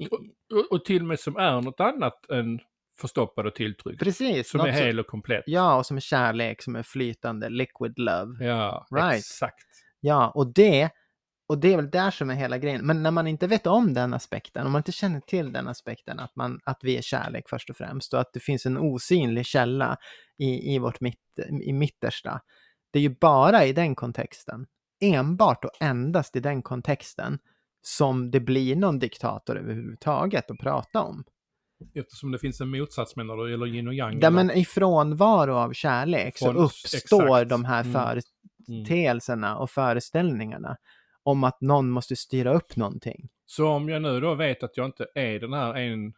[0.59, 2.61] och, och till och med som är något annat än
[3.01, 4.03] förstoppad och tilltryckt.
[4.03, 4.51] Precis.
[4.51, 5.45] Som är hel och komplett.
[5.47, 8.45] Ja, och som är kärlek, som är flytande, liquid love.
[8.45, 9.19] Ja, Right.
[9.19, 9.65] exakt.
[10.01, 10.91] Ja, och det,
[11.49, 12.87] och det är väl där som är hela grejen.
[12.87, 16.19] Men när man inte vet om den aspekten, om man inte känner till den aspekten,
[16.21, 19.47] att, man, att vi är kärlek först och främst och att det finns en osynlig
[19.47, 19.97] källa
[20.39, 21.21] i, i vårt mitt,
[21.63, 22.41] i mittersta.
[22.93, 24.67] Det är ju bara i den kontexten,
[25.01, 27.39] enbart och endast i den kontexten,
[27.83, 31.25] som det blir någon diktator överhuvudtaget att prata om.
[31.95, 34.19] Eftersom det finns en motsats menar du, eller yin och yang?
[34.21, 37.49] Ja, men i frånvaro av kärlek så Från- uppstår exakt.
[37.49, 37.93] de här Mm.
[37.93, 40.77] företeelserna och föreställningarna
[41.23, 43.29] om att någon måste styra upp någonting.
[43.47, 46.13] Så om jag nu då vet att jag inte är den här en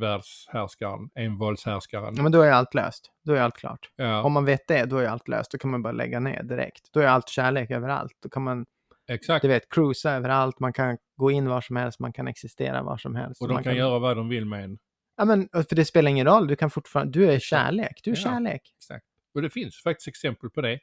[0.00, 2.14] världshärskaren, envåldshärskaren.
[2.16, 3.10] Ja, men då är allt löst.
[3.24, 3.90] Då är allt klart.
[3.96, 5.50] Ja, Om man vet det, då är allt löst.
[5.52, 6.88] Då kan man bara lägga ner direkt.
[6.92, 8.12] Då är allt kärlek överallt.
[8.22, 8.66] Då kan man,
[9.14, 9.42] exakt.
[9.42, 10.60] du vet, cruisa överallt.
[10.60, 11.98] Man kan gå in var som helst.
[12.00, 13.42] Man kan existera var som helst.
[13.42, 14.78] Och de man kan göra vad de vill med en.
[15.16, 16.46] Ja, men för det spelar ingen roll.
[16.46, 18.00] Du kan fortfarande, du är kärlek.
[18.04, 18.22] Du är Ja.
[18.22, 18.62] kärlek.
[18.78, 19.06] Exakt.
[19.34, 20.78] Och det finns faktiskt exempel på det.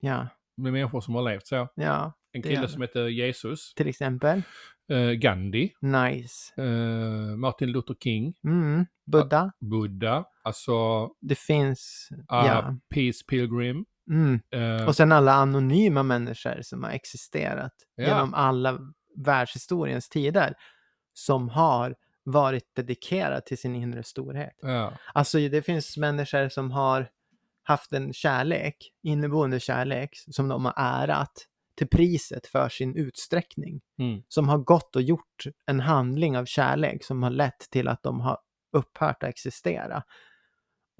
[0.00, 1.68] Ja, Med människor som har levt så.
[1.74, 4.42] ja, En kille som heter Jesus, till exempel.
[4.88, 6.62] eh, Gandhi, Nice.
[6.62, 8.86] eh, Martin Luther King, Mm.
[9.06, 9.52] Buddha.
[9.60, 12.76] Buddha, alltså Det finns, ah, ja.
[12.94, 13.84] Peace Pilgrim.
[14.10, 14.40] Mm.
[14.50, 18.04] eh, Och sen alla anonyma människor som har existerat Ja.
[18.06, 18.78] genom alla
[19.16, 20.54] världshistoriens tider
[21.12, 21.94] som har
[22.24, 24.58] varit dedikerad till sin inre storhet.
[24.62, 27.08] ja, Alltså det finns människor som har
[27.62, 31.32] haft en kärlek, inneboende kärlek, som de har ärat
[31.76, 33.80] till priset för sin utsträckning.
[33.98, 38.02] mm, Som har gått och gjort en handling av kärlek som har lett till att
[38.02, 38.38] de har
[38.72, 40.02] upphört att existera.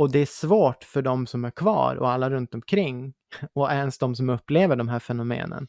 [0.02, 3.14] Och det är svårt för de som är kvar och alla runt omkring
[3.52, 5.68] och ens de som upplever de här fenomenen.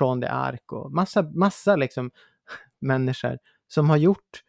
[0.00, 2.10] Jean de Arc och massa, massa liksom
[2.78, 3.38] människor
[3.68, 4.42] som har gjort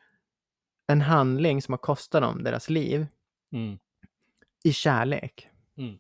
[0.87, 3.07] en handling som har kostat dem deras liv
[3.53, 3.77] mm,
[4.63, 5.49] i kärlek.
[5.77, 5.97] Mm.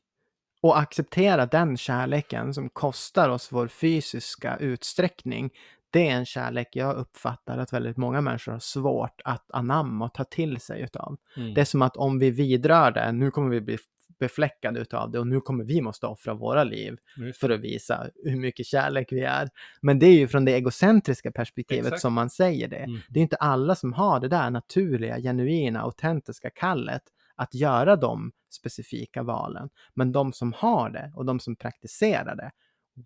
[0.61, 5.53] Och acceptera den kärleken som kostar oss vår fysiska utsträckning.
[5.89, 10.13] Det är en kärlek jag uppfattar att väldigt många människor har svårt att anamma och
[10.13, 11.17] ta till sig utav.
[11.37, 11.53] mm.
[11.53, 13.77] Det är som att om vi vidrör det, nu kommer vi bli
[14.19, 18.07] befläckade utav det och nu kommer vi måste offra våra liv Just för att visa
[18.23, 19.49] hur mycket kärlek vi är.
[19.81, 22.01] Men det är ju från det egocentriska perspektivet Exakt.
[22.01, 22.77] som man säger det.
[22.83, 22.99] Mm.
[23.09, 27.01] Det är inte alla som har det där naturliga, genuina, autentiska kallet
[27.35, 29.69] att göra de specifika valen.
[29.93, 32.51] Men de som har det och de som praktiserar det,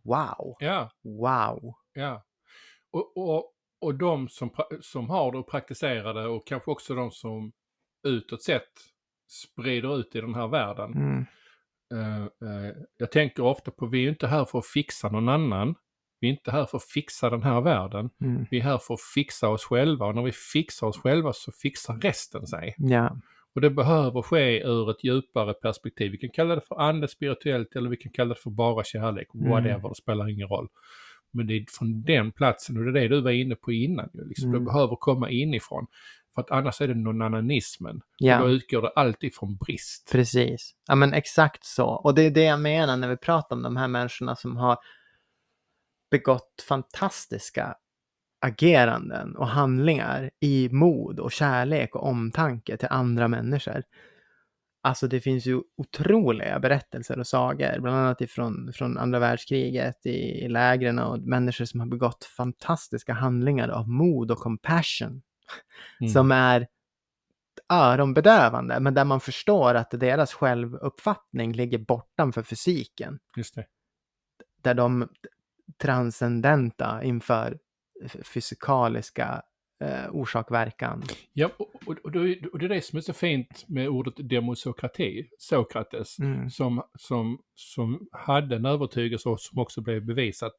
[0.03, 1.73] wow, Ja, wow.
[1.93, 2.23] ja.
[2.91, 4.49] Och, och, och de som,
[4.81, 7.51] som har det och praktiserar det och kanske också de som
[8.07, 8.71] utåt sett
[9.29, 10.93] sprider ut i den här världen.
[10.93, 11.25] Mm.
[11.93, 15.75] Eh, eh, jag tänker ofta på, vi är inte här för att fixa någon annan.
[16.19, 18.09] Vi är inte här för att fixa den här världen.
[18.21, 18.45] Mm.
[18.51, 21.51] Vi är här för att fixa oss själva och när vi fixar oss själva så
[21.51, 22.75] fixar resten sig.
[22.77, 23.17] Ja,
[23.55, 26.11] Och det behöver ske ur ett djupare perspektiv.
[26.11, 29.27] Vi kan kalla det för ande, spirituellt eller vi kan kalla det för bara kärlek.
[29.33, 29.49] Mm.
[29.49, 30.67] Whatever, det spelar ingen roll.
[31.31, 34.09] Men det är från den platsen och det är det du var inne på innan.
[34.13, 34.49] Ju, liksom.
[34.49, 34.59] Mm.
[34.59, 35.87] Det behöver komma inifrån.
[36.35, 38.01] För att annars är det non-ananismen.
[38.19, 38.47] Då ja.
[38.47, 40.09] utgår det alltid från brist.
[40.11, 40.75] Precis.
[40.87, 41.85] Ja, men exakt så.
[41.85, 44.77] Och det är det jag menar när vi pratar om de här människorna som har
[46.11, 47.75] begått fantastiska
[48.41, 53.83] ageranden och handlingar i mod och kärlek och omtanke till andra människor.
[54.83, 60.45] Alltså det finns ju otroliga berättelser och sagor, bland annat ifrån från andra världskriget i,
[60.45, 65.21] i lägren och människor som har begått fantastiska handlingar av mod och compassion
[66.01, 66.13] Mm.
[66.13, 66.67] som är
[67.73, 73.19] öronbedövande, men där man förstår att deras självuppfattning ligger bortanför fysiken.
[73.37, 73.65] Just det.
[74.61, 75.09] Där de
[75.77, 77.59] transcendenta inför
[78.23, 79.41] fysikaliska
[79.81, 81.03] eh, orsak-verkan.
[81.33, 86.19] Ja, och, och, och det är det som är så fint med ordet demosokrati, Sokrates,
[86.19, 86.49] Mm.
[86.49, 90.53] som, som, som hade en övertygelse och som också blev bevisat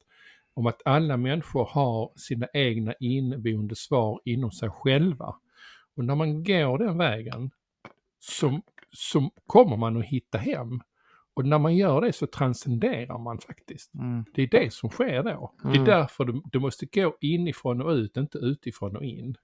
[0.53, 5.35] om att alla människor har sina egna inneboende svar inom sig själva.
[5.95, 7.51] Och när man går den vägen
[8.19, 8.61] så,
[8.91, 10.81] så kommer man att hitta hem.
[11.35, 13.93] Och när man gör det så transcenderar man faktiskt.
[13.95, 14.25] Mm.
[14.35, 15.53] Det är det som sker då.
[15.63, 15.85] Det är Mm.
[15.85, 19.35] därför du, du måste gå inifrån och ut, inte utifrån och in.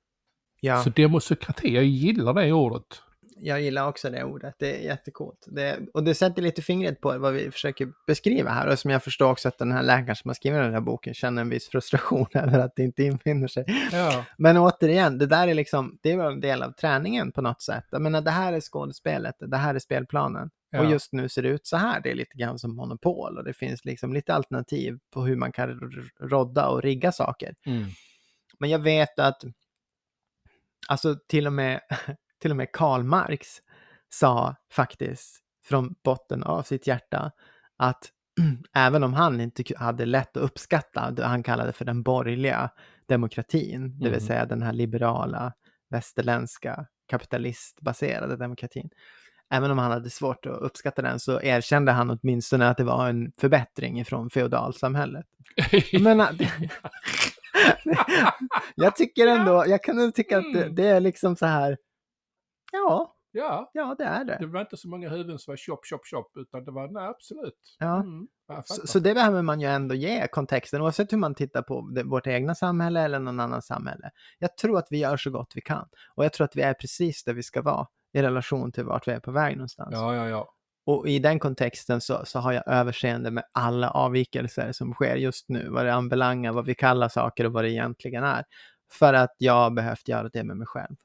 [0.61, 3.01] Ja, Så demosokrati, jag gillar det ordet.
[3.41, 5.45] Jag gillar också det ordet, det är jättecoolt.
[5.47, 9.03] Det, och det sätter lite fingret på vad vi försöker beskriva här och som jag
[9.03, 11.67] förstår också att den här läkaren som har skrivit den här boken känner en viss
[11.69, 13.65] frustration över att det inte infinner sig.
[13.91, 17.41] Ja, Men återigen, det där är liksom, det är väl en del av träningen på
[17.41, 17.85] något sätt.
[17.91, 20.49] Jag menar, det här är skådespelet, det här är spelplanen.
[20.69, 20.79] Ja.
[20.79, 23.43] Och just nu ser det ut så här, det är lite grann som monopol och
[23.43, 25.79] det finns liksom lite alternativ på hur man kan
[26.19, 27.55] rodda och rigga saker.
[27.65, 27.85] Mm.
[28.59, 29.43] Men jag vet att,
[30.87, 31.81] alltså till och med,
[32.41, 33.47] till och med Karl Marx
[34.09, 37.31] sa faktiskt från botten av sitt hjärta
[37.77, 38.11] att
[38.73, 42.69] även om han inte hade lätt att uppskatta det han kallade för den borgerliga
[43.05, 44.27] demokratin, det vill Mhm.
[44.27, 45.53] säga den här liberala,
[45.89, 48.89] västerländska, kapitalistbaserade demokratin.
[49.51, 53.09] Även om han hade svårt att uppskatta den så erkände han åtminstone att det var
[53.09, 55.25] en förbättring ifrån feodalsamhället.
[55.71, 55.93] Det-
[58.75, 60.75] jag tycker ändå, jag kan ändå tycka att det, Mm.
[60.75, 61.77] det är liksom så här,
[62.71, 64.45] ja, ja, ja det är det det.
[64.47, 67.75] var inte så många huvuden som var chop, chop, chop, utan det var, nej absolut.
[67.79, 67.95] Ja.
[67.99, 68.27] Mm,
[68.65, 72.03] Så, så det behöver man ju ändå ge kontexten, oavsett hur man tittar på det,
[72.03, 74.11] vårt egna samhälle eller någon annan samhälle.
[74.39, 76.73] Jag tror att vi gör så gott vi kan och jag tror att vi är
[76.73, 79.89] precis där vi ska vara i relation till vart vi är på väg någonstans.
[79.91, 80.53] Ja, ja, ja.
[80.85, 85.49] Och i den kontexten så, så har jag överseende med alla avvikelser som sker just
[85.49, 88.43] nu, vad det anbelangar, vad vi kallar saker och vad det egentligen är.
[88.91, 90.95] För att jag har behövt göra det med mig själv.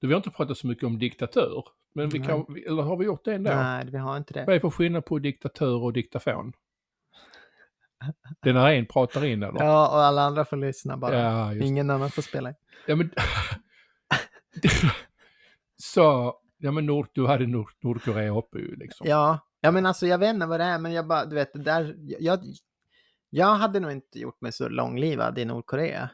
[0.00, 1.64] Du, vi har inte pratat så mycket om diktatur.
[1.94, 2.28] Men vi Nej.
[2.28, 3.50] kan, eller har vi gjort det ändå?
[3.50, 4.44] Nej, vi har inte det.
[4.44, 6.52] Vad är för skillnad på diktatur och diktafon?
[8.42, 9.64] Det är när en pratar in eller?
[9.64, 11.18] Ja, och alla andra får lyssna bara.
[11.18, 12.54] Ja, Ingen annan får spela.
[12.86, 13.10] Ja, men...
[15.76, 19.06] så, ja men Nord, du hade Nord, Nordkorea uppe ju liksom.
[19.08, 21.64] Ja, ja men alltså jag vet inte vad det är, men jag bara, du vet,
[21.64, 22.40] där, jag,
[23.30, 26.10] jag hade nog inte gjort mig så långlivad i Nordkorea.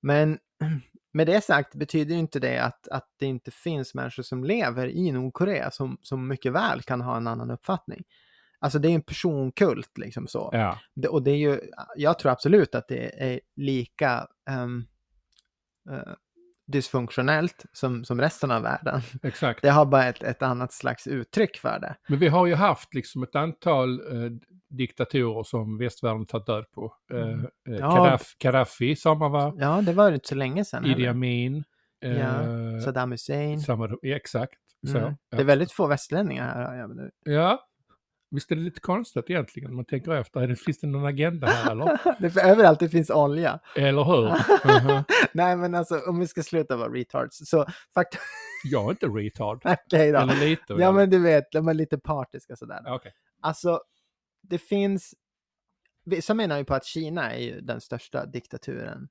[0.00, 0.38] Men
[1.12, 5.12] med det sagt betyder inte det att, att det inte finns människor som lever i
[5.12, 8.04] Nordkorea som, som mycket väl kan ha en annan uppfattning.
[8.58, 10.50] Alltså det är en personkult liksom så.
[10.52, 11.60] Ja, Det, och det är ju,
[11.96, 14.84] jag tror absolut att det är lika ehm,
[15.90, 16.12] eh,
[16.72, 19.00] dysfunktionellt som, som resten av världen.
[19.22, 19.62] exakt.
[19.62, 21.96] Det har bara ett, ett annat slags uttryck för det.
[22.08, 24.30] Men vi har ju haft liksom ett antal eh,
[24.70, 26.92] diktatorer som västvärlden tagit död på.
[27.12, 27.40] Eh, Mm.
[27.44, 27.94] eh, Ja.
[27.94, 29.54] Gaddafi, Gaddafi, samma va?
[29.58, 30.86] Ja, det var ju inte så länge sedan.
[30.86, 31.06] Idi.
[31.06, 31.64] Amin.
[32.04, 32.40] Eh, Ja,
[32.84, 33.60] Saddam Hussein.
[33.60, 34.54] samma, exakt.
[34.92, 34.98] Så.
[34.98, 35.14] Mm.
[35.30, 37.10] Det är väldigt få västerlänningar här.
[37.24, 37.64] ja.
[38.30, 39.74] Visst är det lite konstigt egentligen?
[39.74, 41.98] Man tänker efter, det, finns det någon agenda här eller?
[42.20, 43.60] det för överallt det finns olja.
[43.76, 44.24] Eller hur?
[44.24, 45.04] Mhm.
[45.32, 48.22] Nej, men alltså om vi ska sluta vara retards så faktiskt...
[48.64, 49.62] Jag är inte retard.
[49.64, 50.18] Okej då.
[50.18, 50.62] Eller lite.
[50.68, 50.94] Ja, väl?
[50.94, 52.82] men du vet, de är lite partiska sådär.
[52.86, 53.12] Okej.
[53.40, 53.80] Alltså,
[54.42, 55.14] det finns...
[56.04, 59.08] Vissa menar ju på att Kina är ju den största diktaturen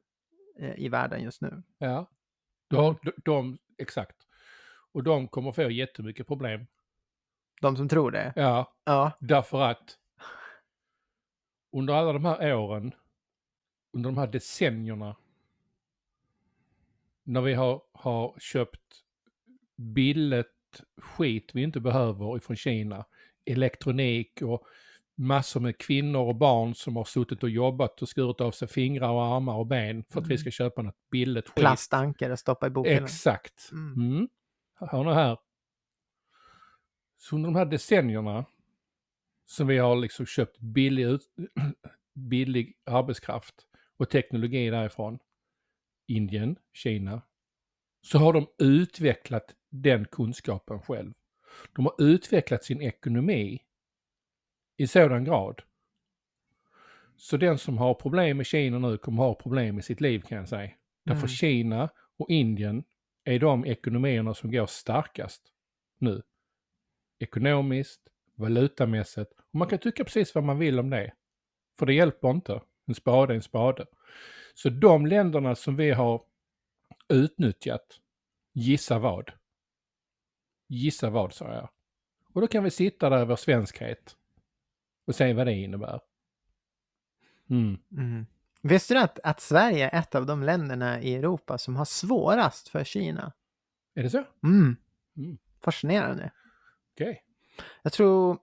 [0.59, 1.63] eh, i världen just nu.
[1.78, 2.09] Ja.
[2.70, 4.18] De, de, de, exakt.
[4.91, 6.65] Och de kommer få jättemycket problem.
[7.62, 8.34] De som tror det.
[8.36, 9.12] Ja, Ja.
[9.20, 9.97] därför att
[11.72, 12.91] under alla de här åren,
[13.93, 15.16] under de här decennierna,
[17.24, 18.82] när vi har, har köpt
[19.76, 20.47] billigt
[21.01, 23.05] skit vi inte behöver ifrån Kina,
[23.45, 24.64] elektronik och
[25.16, 29.10] massor med kvinnor och barn som har suttit och jobbat och skurit av sig fingrar
[29.10, 30.38] och armar och ben för att vi Mm.
[30.38, 31.55] ska köpa något billigt skit.
[31.55, 33.03] Plastanker att stoppa i boken.
[33.03, 33.70] Exakt.
[33.72, 33.93] Mm.
[34.12, 34.30] Mm.
[34.80, 35.38] Hör ni här.
[37.18, 38.45] Så under de här decennierna
[39.45, 41.22] som vi har liksom köpt billig, ut,
[42.13, 45.20] billig arbetskraft och teknologi därifrån,
[46.07, 47.22] Indien, Kina,
[48.01, 51.13] så har de utvecklat den kunskapen själv.
[51.76, 53.61] De har utvecklat sin ekonomi
[54.78, 55.61] i sådan grad.
[57.15, 60.38] Så den som har problem med Kina nu kommer ha problem med sitt liv kan
[60.38, 60.72] jag säga.
[61.03, 61.28] Därför Mm.
[61.28, 62.84] Kina och Indien
[63.24, 65.53] är de ekonomierna som går starkast
[65.97, 66.22] nu.
[67.20, 68.01] Ekonomiskt,
[68.36, 69.32] valutamässigt.
[69.32, 71.13] Och man kan tycka precis vad man vill om det.
[71.80, 72.61] För det hjälper inte.
[72.86, 73.86] En spade är en spade.
[74.53, 76.24] Så de länderna som vi har
[77.09, 77.99] utnyttjat,
[78.53, 79.32] gissa vad?
[80.68, 81.70] Gissa vad, sa jag.
[82.34, 84.15] Och då kan vi sitta där över svenskhet
[85.05, 85.99] och se vad det innebär.
[87.49, 87.78] Mm.
[87.91, 88.26] Mm.
[88.61, 92.68] Visste du att, att Sverige är ett av de länderna i Europa som har svårast
[92.68, 93.34] för Kina?
[93.95, 94.24] Är det så?
[94.43, 94.76] Mm.
[95.18, 95.38] Mm.
[95.61, 96.32] Fascinerande.
[96.98, 97.22] Okej.
[97.84, 98.38] Jag tror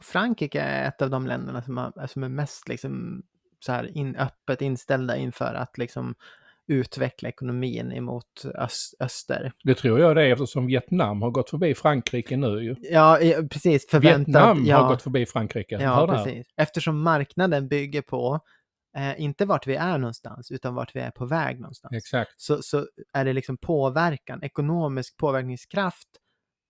[0.00, 3.22] Frankrike är ett av de länderna som, har, som är mest liksom,
[3.60, 6.14] så här in, öppet inställda inför att liksom,
[6.66, 9.52] utveckla ekonomin emot öst, öster.
[9.64, 12.76] Det tror jag det är eftersom Vietnam har gått förbi Frankrike nu ju.
[12.80, 13.18] Ja,
[13.50, 13.88] precis.
[13.88, 14.28] Förväntat.
[14.28, 15.78] Vietnam ja, har gått förbi Frankrike.
[15.80, 16.46] Ja, precis.
[16.56, 18.40] Eftersom marknaden bygger på
[18.96, 21.94] eh, inte vart vi är någonstans, utan vart vi är på väg någonstans.
[21.96, 22.30] Exakt.
[22.36, 26.08] så, så är det liksom påverkan, ekonomisk påverkningskraft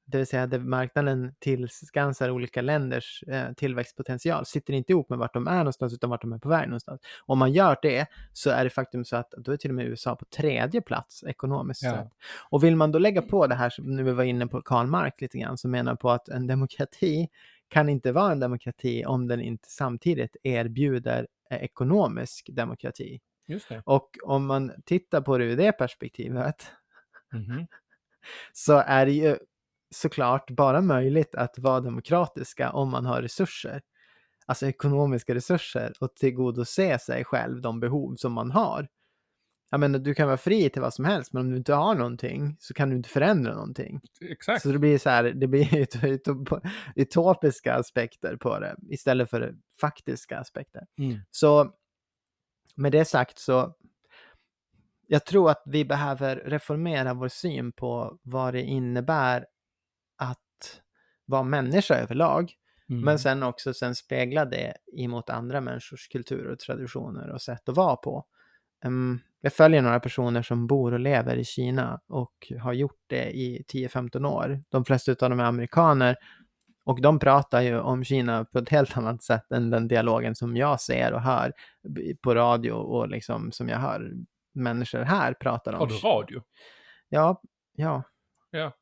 [0.07, 5.35] det vill säga där marknaden tillskansar olika länders eh, tillväxtpotential, sitter inte ihop med vart
[5.35, 7.01] de är någonstans utan vart de är på väg någonstans.
[7.27, 9.87] Om man gör det så är det faktum så att då är till och med
[9.87, 11.91] USA på tredje plats ekonomiskt Ja.
[11.91, 12.09] sett.
[12.51, 14.87] Och vill man då lägga på det här som nu vi var inne på Karl
[14.87, 17.29] Marx lite grann, som menar på att en demokrati
[17.69, 23.21] kan inte vara en demokrati om den inte samtidigt erbjuder eh, ekonomisk demokrati.
[23.85, 26.67] Och om man tittar på det ur det perspektivet
[27.33, 27.67] Mhm.
[28.53, 29.37] så är det ju
[29.95, 33.83] såklart bara möjligt att vara demokratiska om man har resurser.
[34.47, 38.89] Alltså ekonomiska resurser och tillgodose sig själv de behov som man har.
[39.71, 41.95] Jag menar, du kan vara fri till vad som helst, men om du inte har
[41.95, 44.01] någonting så kan du inte förändra någonting.
[44.21, 44.63] Exakt.
[44.63, 46.29] Så det blir så här, det blir ut- ut-
[46.97, 50.87] utopiska aspekter på det istället för faktiska aspekter.
[50.99, 51.19] Mm.
[51.31, 51.73] Så
[52.77, 53.75] med det sagt så
[55.07, 59.47] jag tror att vi behöver reformera vår syn på vad det innebär
[61.27, 62.53] vara människa överlag.
[62.91, 63.05] Mm.
[63.05, 67.77] Men sen också sen spegla det emot andra människors kultur och traditioner och sätt att
[67.77, 68.25] vara på.
[68.85, 73.37] Em, jag följer några personer som bor och lever i Kina och har gjort det
[73.37, 74.63] i 10-15 år.
[74.69, 76.17] De flesta av dem är amerikaner
[76.85, 80.57] och de pratar ju om Kina på ett helt annat sätt än den dialogen som
[80.57, 81.53] jag ser och hör
[82.23, 84.13] på radio och liksom som jag hör
[84.55, 85.79] människor här prata om.
[85.79, 86.43] Har du radio?
[87.09, 88.03] Ja, ja,
[88.51, 88.73] Ja.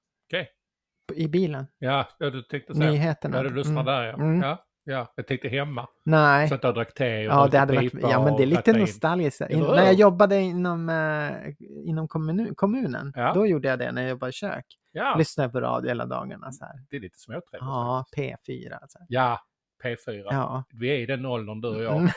[1.14, 1.66] I bilen.
[1.78, 2.90] Ja, ja, du tänkte säga.
[2.90, 3.36] Nyheterna.
[3.36, 3.86] Ja, du lyssnar Mm.
[3.86, 4.14] där ja.
[4.14, 4.40] Mm.
[4.42, 4.64] ja.
[4.84, 5.88] Ja, jag tänkte hemma.
[6.04, 6.48] Nej.
[6.48, 8.72] Så att du drack te och Ja, det hade varit, ja, men det är lite
[8.78, 9.40] nostalgiskt.
[9.40, 11.54] När jag jobbade inom, eh,
[11.88, 13.32] inom kommun, kommunen, Ja.
[13.34, 14.64] då gjorde jag det när jag jobbade i kök.
[14.92, 16.74] Ja, Lyssnade på radio hela dagarna så här.
[16.90, 17.52] det är lite småtrevligt.
[17.60, 18.48] Ja, faktiskt.
[18.48, 18.78] P4.
[18.88, 19.06] Så här.
[19.08, 19.40] Ja,
[19.84, 20.22] P4.
[20.30, 20.64] Ja.
[20.72, 21.96] Vi är i den åldern du och jag.
[21.96, 22.10] Mm.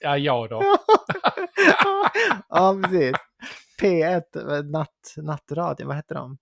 [0.00, 0.62] Ja, jag då.
[2.48, 3.12] ja, precis.
[3.82, 4.22] P1,
[4.58, 6.38] eh, natt, nattradio, vad heter de?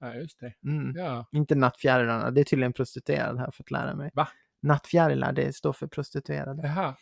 [0.00, 0.52] Ja, just det.
[0.64, 0.92] Mm.
[0.96, 4.10] Ja, Inte nattfjärilarna, det är tydligen prostituerad har jag fått lära mig.
[4.14, 4.28] Va?
[4.62, 6.62] Nattfjärilar, det står för prostituerade.
[6.62, 6.94] jaha.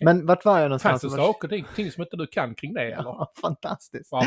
[0.00, 1.02] Men vart var jag Fanns någonstans?
[1.02, 2.96] det saker, är ting som inte du kan kring det eller?
[3.04, 4.12] Ja, fantastiskt.
[4.12, 4.22] Va?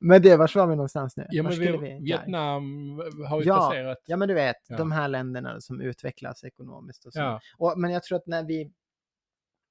[0.00, 1.26] Men det, vart var vi någonstans nu?
[1.30, 1.98] Ja, men vi, vi?
[2.00, 2.98] Vietnam
[3.28, 3.98] har ju Ja, passerat.
[4.06, 4.76] Ja, men du vet, Ja.
[4.76, 7.18] de här länderna som utvecklas ekonomiskt och så.
[7.18, 7.40] Ja.
[7.58, 8.72] Och, men jag tror att när vi,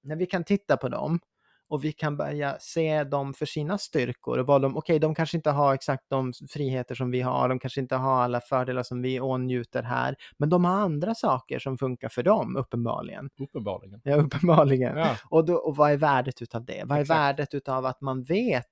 [0.04, 1.20] när vi kan titta på dem
[1.68, 5.38] och vi kan börja se dem för sina styrkor och vad de, okej, de kanske
[5.38, 9.02] inte har exakt de friheter som vi har, de kanske inte har alla fördelar som
[9.02, 13.30] vi åtnjuter här, men de har andra saker som funkar för dem, uppenbarligen.
[13.40, 14.02] Uppenbarligen.
[14.04, 14.98] Ja, uppenbarligen.
[14.98, 16.84] Ja, Och, då, och vad är värdet utav det?
[16.86, 17.20] Vad är Exakt.
[17.20, 18.66] värdet utav att man vet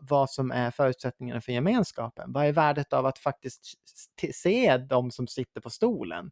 [0.00, 2.32] vad som är förutsättningarna för gemenskapen?
[2.32, 3.60] Vad är värdet av att faktiskt
[4.34, 6.30] se de som sitter på stolen?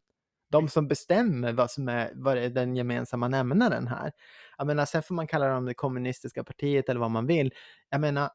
[0.51, 4.11] De som bestämmer vad som är, vad är den gemensamma nämnaren här.
[4.59, 7.53] Jag menar, sen får man kalla dem det kommunistiska partiet eller vad man vill.
[7.89, 8.29] Jag menar,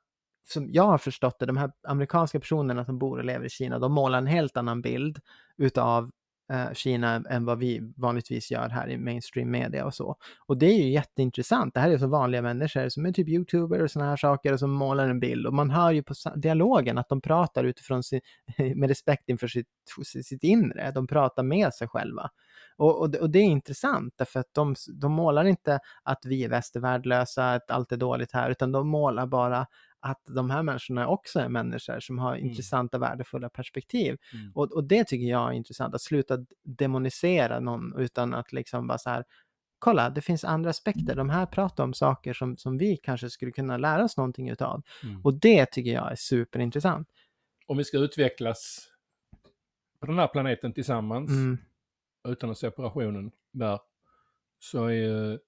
[0.48, 3.78] som jag har förstått det, de här amerikanska personerna som bor och lever i Kina,
[3.78, 5.18] de målar en helt annan bild
[5.56, 6.10] utav
[6.52, 10.16] eh, Kina än vad vi vanligtvis gör här i mainstream media och så.
[10.46, 11.74] Och det är ju jätteintressant.
[11.74, 14.58] Det här är så vanliga människor som är typ youtuber och sådana här saker och
[14.58, 15.46] som målar en bild.
[15.46, 18.20] Och man hör ju på dialogen att de pratar utifrån sin,
[18.76, 19.68] med respekt inför sitt,
[20.24, 20.90] sitt inre.
[20.90, 22.30] De pratar med sig själva.
[22.76, 26.44] Och, och, det, och det är intressant därför att de, de målar inte att vi
[26.44, 29.66] är västervärldlösa, att allt är dåligt här, utan de målar bara
[30.00, 32.46] att de här människorna också är människor som har Mm.
[32.46, 34.16] intressanta, värdefulla perspektiv.
[34.32, 34.52] Mm.
[34.54, 38.98] Och, och det tycker jag är intressant, att sluta demonisera någon utan att liksom bara
[38.98, 39.24] så här,
[39.78, 41.14] kolla, det finns andra aspekter.
[41.16, 44.82] De här pratar om saker som, som vi kanske skulle kunna lära oss någonting utav.
[45.02, 45.20] Mm.
[45.24, 47.08] Och det tycker jag är superintressant.
[47.66, 48.88] Om vi ska utvecklas
[50.00, 51.58] på den här planeten tillsammans, Mm,
[52.24, 53.80] utan att separationen där,
[54.58, 55.38] så är ju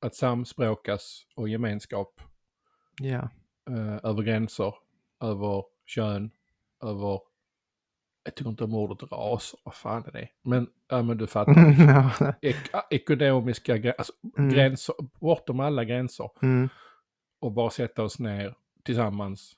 [0.00, 2.20] att samspråkas och gemenskap
[3.00, 3.30] ja.
[3.70, 4.74] eh, över gränser,
[5.20, 6.30] över kön,
[6.82, 7.20] över...
[8.24, 10.28] Jag tycker inte om ordet ras, vad fan är det?
[10.42, 12.34] Men, ja, men du fattar.
[12.42, 12.56] Ek
[12.90, 14.50] ekonomiska grä alltså, Mm.
[14.50, 16.30] gränser, bortom alla gränser.
[16.42, 16.68] Mm,
[17.40, 18.54] Och bara sätta oss ner
[18.84, 19.52] tillsammans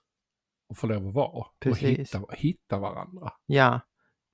[0.68, 1.28] och få lov att vara.
[1.30, 1.98] Och Precis.
[1.98, 3.32] hitta, hitta varandra.
[3.46, 3.80] ja,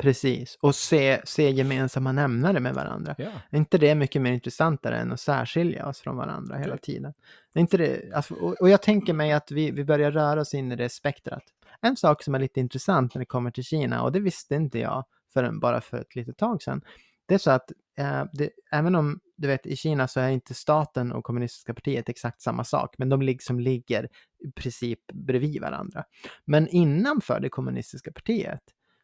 [0.00, 0.58] precis.
[0.60, 3.14] Och se, se gemensamma nämnare med varandra.
[3.18, 6.80] Ja, Är inte det mycket mer intressantare än att särskilja oss från varandra hela Det-
[6.82, 7.14] tiden?
[7.54, 10.54] Är inte det, alltså, och, och jag tänker mig att vi, vi börjar röra oss
[10.54, 11.42] in i det spektrat.
[11.80, 14.78] En sak som är lite intressant när det kommer till Kina, och det visste inte
[14.78, 16.82] jag förrän bara för ett litet tag sedan,
[17.26, 20.54] det är så att eh, det, även om du vet i Kina så är inte
[20.54, 26.04] staten och kommunistiska partiet exakt samma sak, men de liksom ligger i princip bredvid varandra.
[26.44, 28.60] Men innanför det kommunistiska partiet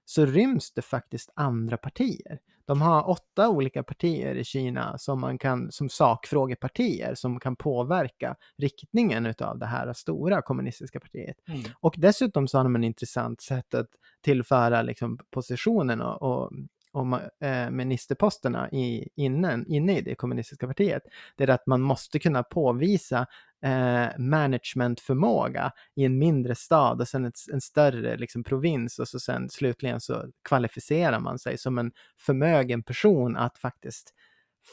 [0.08, 2.38] så ryms det faktiskt andra partier.
[2.66, 8.36] De har åtta olika partier i Kina som man kan, som sakfrågepartier som kan påverka
[8.58, 11.36] riktningen utav det här stora kommunistiska partiet.
[11.48, 11.62] Mm.
[11.80, 13.88] Och dessutom så har de en intressant sätt att
[14.20, 16.52] tillföra liksom positionen och,
[16.92, 21.02] och, eh, ministerposterna i, inne, inne i det kommunistiska partiet.
[21.36, 23.26] Det är att man måste kunna påvisa
[23.66, 29.20] eh, managementförmåga i en mindre stad och sen ett, en större liksom, provins och så
[29.20, 34.14] sen slutligen så kvalificerar man sig som en förmögen person att faktiskt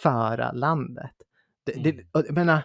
[0.02, 1.16] föra landet.
[1.66, 2.06] Det, det, Mm.
[2.12, 2.64] och, jag menar,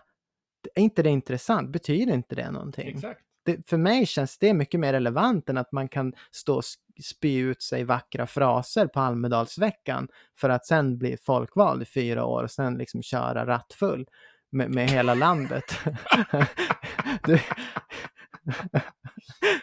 [0.75, 1.71] är inte det intressant?
[1.71, 2.89] Betyder inte det någonting?
[2.89, 3.21] Exakt.
[3.45, 6.65] det, för mig känns det mycket mer relevant än att man kan stå och
[7.05, 12.43] spy ut sig vackra fraser på Almedalsveckan för att sen bli folkvald i fyra år
[12.43, 14.07] och sen liksom köra rattfull
[14.51, 15.65] med, med hela landet.
[17.25, 17.43] det,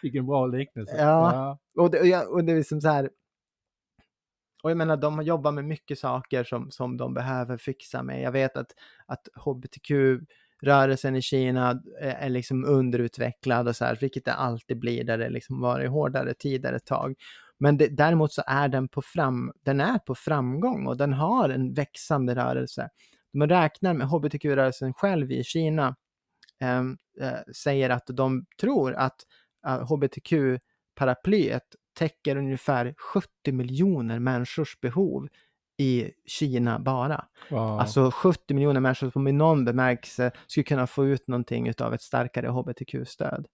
[0.01, 0.95] Vilken bra liknelse.
[0.97, 1.57] Ja.
[1.77, 3.09] och, det, och, det är liksom så här.
[4.63, 8.21] Och jag menar, de jobbar med mycket saker som, som de behöver fixa med.
[8.21, 8.71] Jag vet att,
[9.05, 15.03] att hbtq-rörelsen i Kina är, är liksom underutvecklad och så här, vilket det alltid blir
[15.03, 17.15] där det liksom varit hårdare tider ett tag.
[17.57, 21.49] Men det, däremot så är den på, fram, den är på framgång och den har
[21.49, 22.89] en växande rörelse.
[23.35, 25.95] Man räknar med hbtq-rörelsen själv i Kina
[26.59, 29.15] ehm, eh, säger att de tror att
[29.67, 35.27] uh, hbtq-paraplyet täcker ungefär 70 miljoner människors behov
[35.77, 37.25] i Kina bara.
[37.49, 37.79] Wow.
[37.79, 42.01] Alltså 70 miljoner människor som i någon bemärkelse skulle kunna få ut någonting av ett
[42.01, 43.47] starkare hbtq-stöd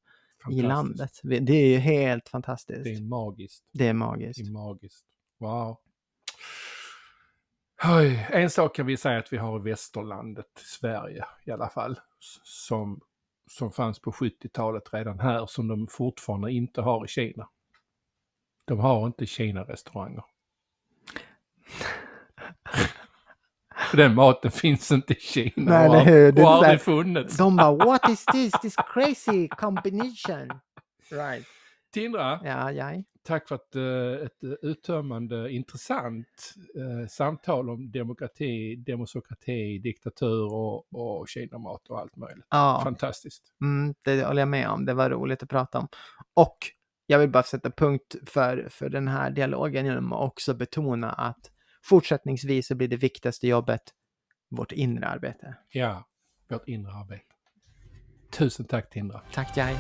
[0.52, 1.12] i landet.
[1.24, 2.84] Det är ju helt fantastiskt.
[2.84, 3.64] Det är magiskt.
[3.74, 4.40] Det är magiskt.
[4.40, 5.06] Det är magiskt.
[5.40, 5.78] Wow.
[7.84, 12.00] Oj, en sak kan vi säga att vi har i västerlandet, Sverige i alla fall,
[12.44, 13.02] som,
[13.52, 17.50] som fanns på 70-talet redan här, som de fortfarande inte har i Kina.
[18.66, 20.24] De har inte Kina-restauranger.
[23.94, 27.38] Den maten finns inte i Kina Nej, och har, och har aldrig funnits.
[27.38, 28.52] De bara, what is this?
[28.62, 30.60] This crazy combination.
[31.12, 31.48] Right.
[31.94, 33.04] Tindra, Ja, ja.
[33.24, 40.94] Tack för ett, eh, ett eh, uttömmande, intressant eh, samtal om demokrati, demokrati, diktatur och,
[40.94, 42.46] och Kinamat och allt möjligt.
[42.50, 42.82] ja.
[42.84, 43.44] Fantastiskt.
[43.62, 44.86] Mm, det håller jag med om.
[44.86, 45.88] Det var roligt att prata om.
[46.34, 46.58] Och
[47.06, 51.52] jag vill bara sätta punkt för, för den här dialogen genom att också betona att
[51.84, 53.82] fortsättningsvis så blir det viktigaste jobbet
[54.50, 55.56] vårt inre arbete.
[55.70, 56.08] Ja,
[56.50, 57.26] vårt inre arbete.
[58.32, 59.22] Tusen tack Tindra.
[59.34, 59.76] Tack Jai.